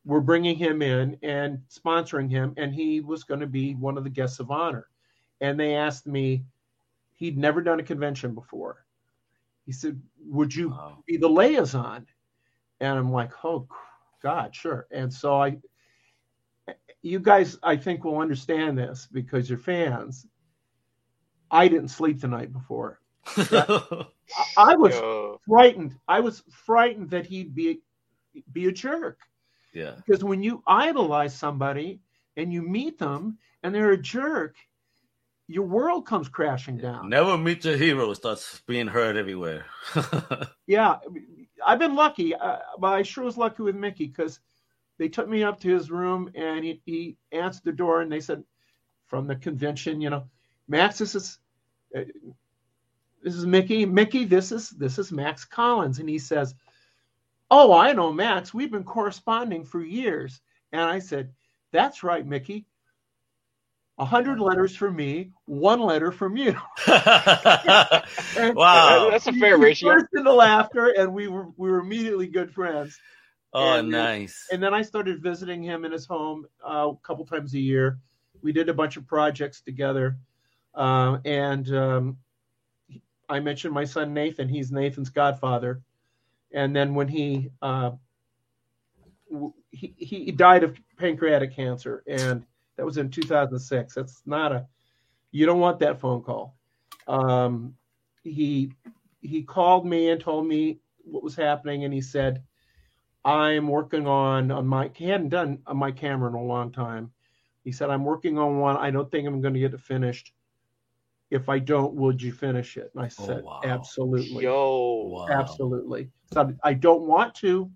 [0.04, 4.04] We're bringing him in and sponsoring him, and he was going to be one of
[4.04, 4.88] the guests of honor.
[5.40, 6.44] And they asked me,
[7.16, 8.84] he'd never done a convention before.
[9.66, 11.02] He said, "Would you Wow.
[11.06, 12.06] be the liaison?"
[12.80, 13.68] And I'm like, "Oh
[14.22, 15.58] God, sure." And so I,
[17.02, 20.26] you guys, I think will understand this because you're fans.
[21.50, 22.99] I didn't sleep the night before.
[23.26, 24.06] I-
[24.56, 25.96] I was Yo, frightened.
[26.06, 27.80] I was frightened that he'd be
[28.52, 29.18] be a jerk
[29.72, 29.94] yeah.
[29.96, 32.00] because when you idolize somebody
[32.36, 34.54] and you meet them and they're a jerk,
[35.48, 37.08] your world comes crashing down.
[37.08, 39.66] Never meet your hero starts being heard everywhere.
[40.66, 40.98] Yeah,
[41.66, 44.38] I've been lucky, uh, but I sure was lucky with Mickey because
[44.98, 48.20] they took me up to his room and he, he answered the door and they
[48.20, 48.44] said,
[49.06, 50.26] from the convention, you know,
[50.68, 51.40] Max, this is
[51.96, 52.02] uh,
[53.22, 53.84] this is Mickey.
[53.86, 56.54] Mickey, this is this is Max Collins, and he says,
[57.50, 58.54] "Oh, I know Max.
[58.54, 60.40] We've been corresponding for years."
[60.72, 61.32] And I said,
[61.72, 62.66] "That's right, Mickey.
[63.98, 66.56] A hundred letters from me, one letter from you."
[68.36, 69.08] And- wow.
[69.10, 69.92] that's a fair We ratio.
[69.92, 72.98] Burst into laughter, and we were we were immediately good friends.
[73.52, 74.46] Oh, and- nice.
[74.52, 77.98] And then I started visiting him in his home uh, a couple times a year.
[78.42, 80.16] We did a bunch of projects together,
[80.74, 82.16] uh, and um,
[83.30, 84.48] I mentioned my son Nathan.
[84.48, 85.82] He's Nathan's godfather.
[86.52, 87.92] And then when he uh,
[89.70, 92.44] he he died of pancreatic cancer, and
[92.76, 93.94] that was in 2006.
[93.94, 94.66] That's not a
[95.30, 96.56] you don't want that phone call.
[97.06, 97.76] Um,
[98.24, 98.72] he
[99.20, 102.42] he called me and told me what was happening, and he said,
[103.24, 107.12] "I'm working on on my he hadn't done on Mike Hammer in a long time."
[107.62, 108.76] He said, "I'm working on one.
[108.76, 110.32] I don't think I'm going to get it finished.
[111.30, 113.60] If I don't, would you finish it?" And I Oh, said, wow.
[113.62, 115.26] "Absolutely." Yo, Wow.
[115.30, 116.10] Absolutely.
[116.32, 117.70] So I don't want to.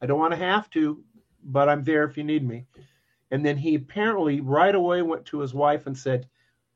[0.00, 1.02] I don't want to have to,
[1.44, 2.66] but I'm there if you need me.
[3.30, 6.28] And then he apparently right away went to his wife and said,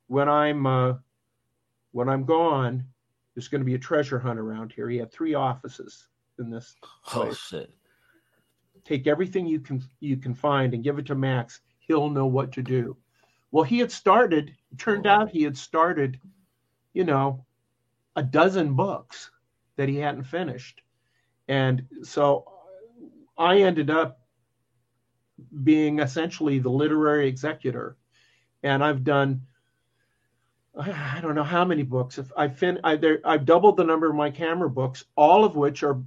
[0.06, 0.94] "When I'm uh,
[1.92, 2.84] when I'm gone,
[3.34, 6.76] there's going to be a treasure hunt around here." He had three offices in this.
[7.14, 7.72] Oh, shit.
[8.84, 11.60] Take everything you can you can find and give it to Max.
[11.78, 12.96] He'll know what to do.
[13.54, 14.48] Well, he had started.
[14.72, 16.18] It turned out he had started,
[16.92, 17.46] you know,
[18.16, 19.30] a dozen books
[19.76, 20.82] that he hadn't finished.
[21.46, 22.50] And so
[23.38, 24.18] I ended up
[25.62, 27.96] being essentially the literary executor.
[28.64, 29.42] And I've done
[30.76, 32.18] I don't know how many books.
[32.18, 35.54] If I fin, I, there, I've doubled the number of Mike Hammer books, all of
[35.54, 36.02] which are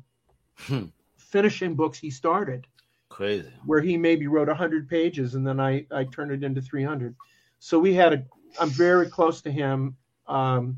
[0.57, 0.87] Hmm.
[1.15, 2.67] finishing books he started,
[3.07, 3.53] Crazy.
[3.65, 7.15] where he maybe wrote 100 pages and then I, I turned it into 300.
[7.59, 8.23] So we had a,
[8.59, 9.95] I'm very close to him.
[10.27, 10.77] Um,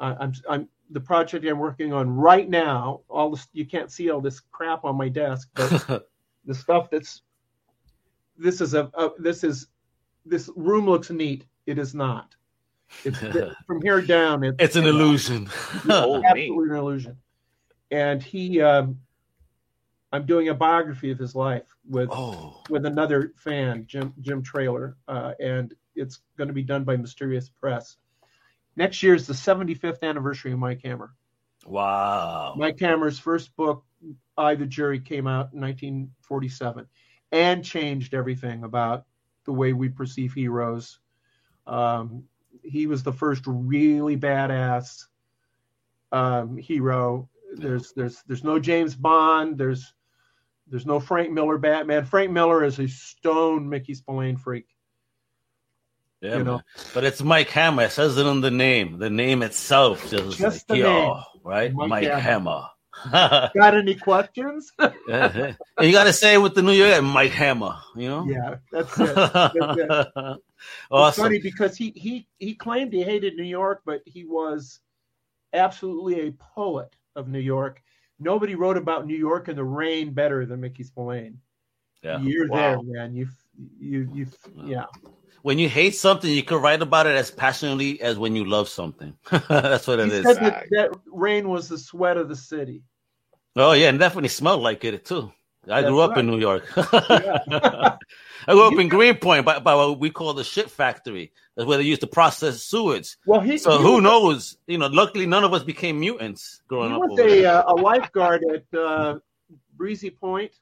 [0.00, 4.10] I, I'm, I'm, the project I'm working on right now, all this, you can't see
[4.10, 6.06] all this crap on my desk, but
[6.44, 7.22] the stuff that's,
[8.36, 9.68] this is a, a this is,
[10.26, 11.46] this room looks neat.
[11.66, 12.34] It is not.
[13.04, 13.18] It's
[13.66, 14.44] from here down.
[14.44, 15.48] It's, it's an illusion.
[15.74, 17.16] Absolutely an illusion.
[17.90, 18.98] And he, um,
[20.14, 24.96] I'm doing a biography of his life with oh, with another fan, Jim Jim Traylor,
[25.08, 27.96] uh, and it's going to be done by Mysterious Press.
[28.76, 31.14] Next year is the 75th anniversary of Mike Hammer.
[31.66, 32.54] wow.
[32.56, 33.84] Mike Hammer's first book,
[34.38, 36.86] I the Jury, came out in 1947,
[37.32, 39.06] and changed everything about
[39.46, 41.00] the way we perceive heroes.
[41.66, 42.22] Um,
[42.62, 45.06] he was the first really badass
[46.12, 47.28] um, hero.
[47.56, 49.58] There's there's there's no James Bond.
[49.58, 49.92] There's
[50.68, 52.04] there's no Frank Miller Batman.
[52.04, 54.66] Frank Miller is a stone Mickey Spillane freak.
[56.20, 56.62] Yeah, you know.
[56.94, 57.82] But it's Mike Hammer.
[57.84, 58.98] It says it on the name.
[58.98, 61.22] The name itself just, Just like, the yo, name.
[61.42, 61.72] right?
[61.74, 62.20] Mike Mike, Hammer.
[62.20, 63.50] Hammer.
[63.54, 64.72] Got any questions?
[64.78, 68.24] you got to say it with the New York Mike Hammer, you know?
[68.26, 69.14] yeah, that's it.
[69.14, 70.08] That's it.
[70.66, 71.24] It's awesome.
[71.24, 74.80] funny because he he he claimed he hated New York, but he was
[75.52, 77.82] absolutely a poet of New York.
[78.18, 81.38] Nobody wrote about New York and the rain better than Mickey Spillane.
[82.02, 82.20] Yeah.
[82.20, 82.82] You're Wow.
[82.82, 83.14] there, man.
[83.14, 83.28] You
[83.78, 84.84] you you yeah.
[85.42, 88.68] When you hate something, you can write about it as passionately as when you love
[88.68, 89.14] something.
[89.48, 90.22] That's what it He is.
[90.24, 92.82] said that, that rain was the sweat of the city.
[93.56, 95.32] Oh yeah, and definitely smelled like it too.
[95.68, 96.20] I That's grew up right.
[96.20, 96.64] in New York.
[96.76, 97.98] I
[98.48, 101.32] grew up in Greenpoint by, by what we call the shit factory.
[101.56, 103.16] That's where they used to process sewage.
[103.26, 104.58] Well, he So he who knows?
[104.66, 106.98] You know, luckily none of us became mutants growing up.
[106.98, 107.10] He up.
[107.10, 109.18] was a uh, a lifeguard at uh,
[109.76, 110.52] Breezy Point.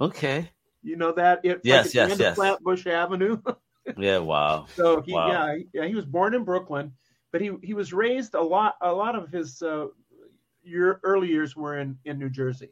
[0.00, 0.50] Okay.
[0.82, 1.40] You know that?
[1.42, 2.34] It's Yes, like yes, yes.
[2.36, 3.38] Flatbush Avenue.
[3.98, 4.18] Yeah.
[4.18, 4.66] Wow.
[4.76, 5.26] So he, Wow.
[5.28, 6.92] yeah, yeah, he was born in Brooklyn,
[7.32, 8.76] but he he was raised a lot.
[8.80, 9.86] A lot of his uh,
[10.62, 12.70] year, early years were in in New Jersey.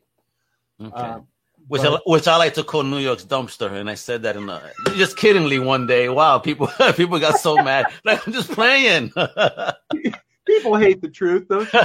[0.81, 0.95] Okay.
[0.95, 1.27] Um,
[1.69, 4.37] which but- I, which I like to call New York's dumpster, and I said that
[4.37, 4.61] in a,
[4.95, 6.09] just kiddingly one day.
[6.09, 7.87] Wow, people people got so mad.
[8.05, 9.13] Like I'm just playing.
[10.47, 11.81] people hate the truth, don't you?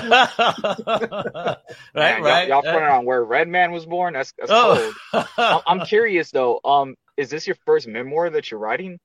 [1.93, 2.47] Man, right.
[2.47, 4.13] Y'all, y'all putting on where Redman was born.
[4.13, 4.93] That's that's cold.
[5.13, 5.61] I'm, Oh.
[5.67, 6.59] I'm curious though.
[6.65, 8.99] Um, is this your first memoir that you're writing?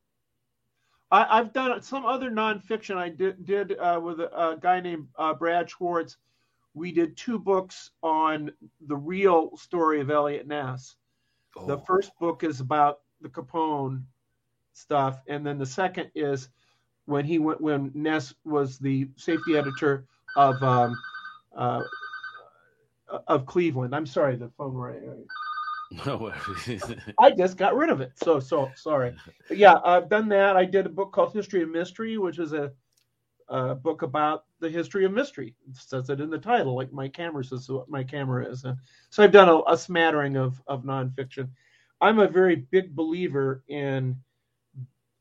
[1.12, 2.96] I, I've done some other nonfiction.
[2.96, 6.16] I did did uh, with a, a guy named uh, Brad Schwartz.
[6.74, 8.52] We did two books on
[8.86, 10.96] the real story of Eliot Ness.
[11.66, 11.84] The Oh.
[11.86, 14.04] first book is about the Capone
[14.72, 16.48] stuff, and then the second is
[17.06, 20.06] when he went when Ness was the safety editor
[20.36, 20.96] of um,
[21.56, 21.82] uh,
[23.26, 23.94] of Cleveland.
[23.94, 25.26] I'm sorry, the phone rang.
[26.06, 26.32] No.
[27.18, 28.12] I just got rid of it.
[28.16, 29.12] So so sorry.
[29.48, 30.56] But yeah, I've done that.
[30.56, 32.70] I did a book called History of Mystery, which is a,
[33.50, 35.54] a book about the history of mystery.
[35.68, 38.64] It says it in the title, like Mike Hammer says what Mike Hammer is.
[38.64, 38.78] And
[39.10, 41.48] so I've done a, a smattering of of nonfiction.
[42.00, 44.16] I'm a very big believer in,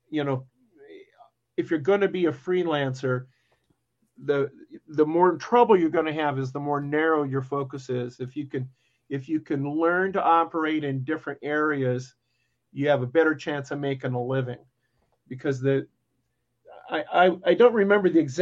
[0.09, 0.45] you know,
[1.57, 3.25] if you're going to be a freelancer,
[4.23, 4.51] the
[4.87, 8.19] the more trouble you're going to have is the more narrow your focus is.
[8.19, 8.69] If you can
[9.09, 12.13] if you can learn to operate in different areas,
[12.71, 14.59] you have a better chance of making a living.
[15.27, 15.87] Because the
[16.89, 18.37] I, I, I don't remember the exact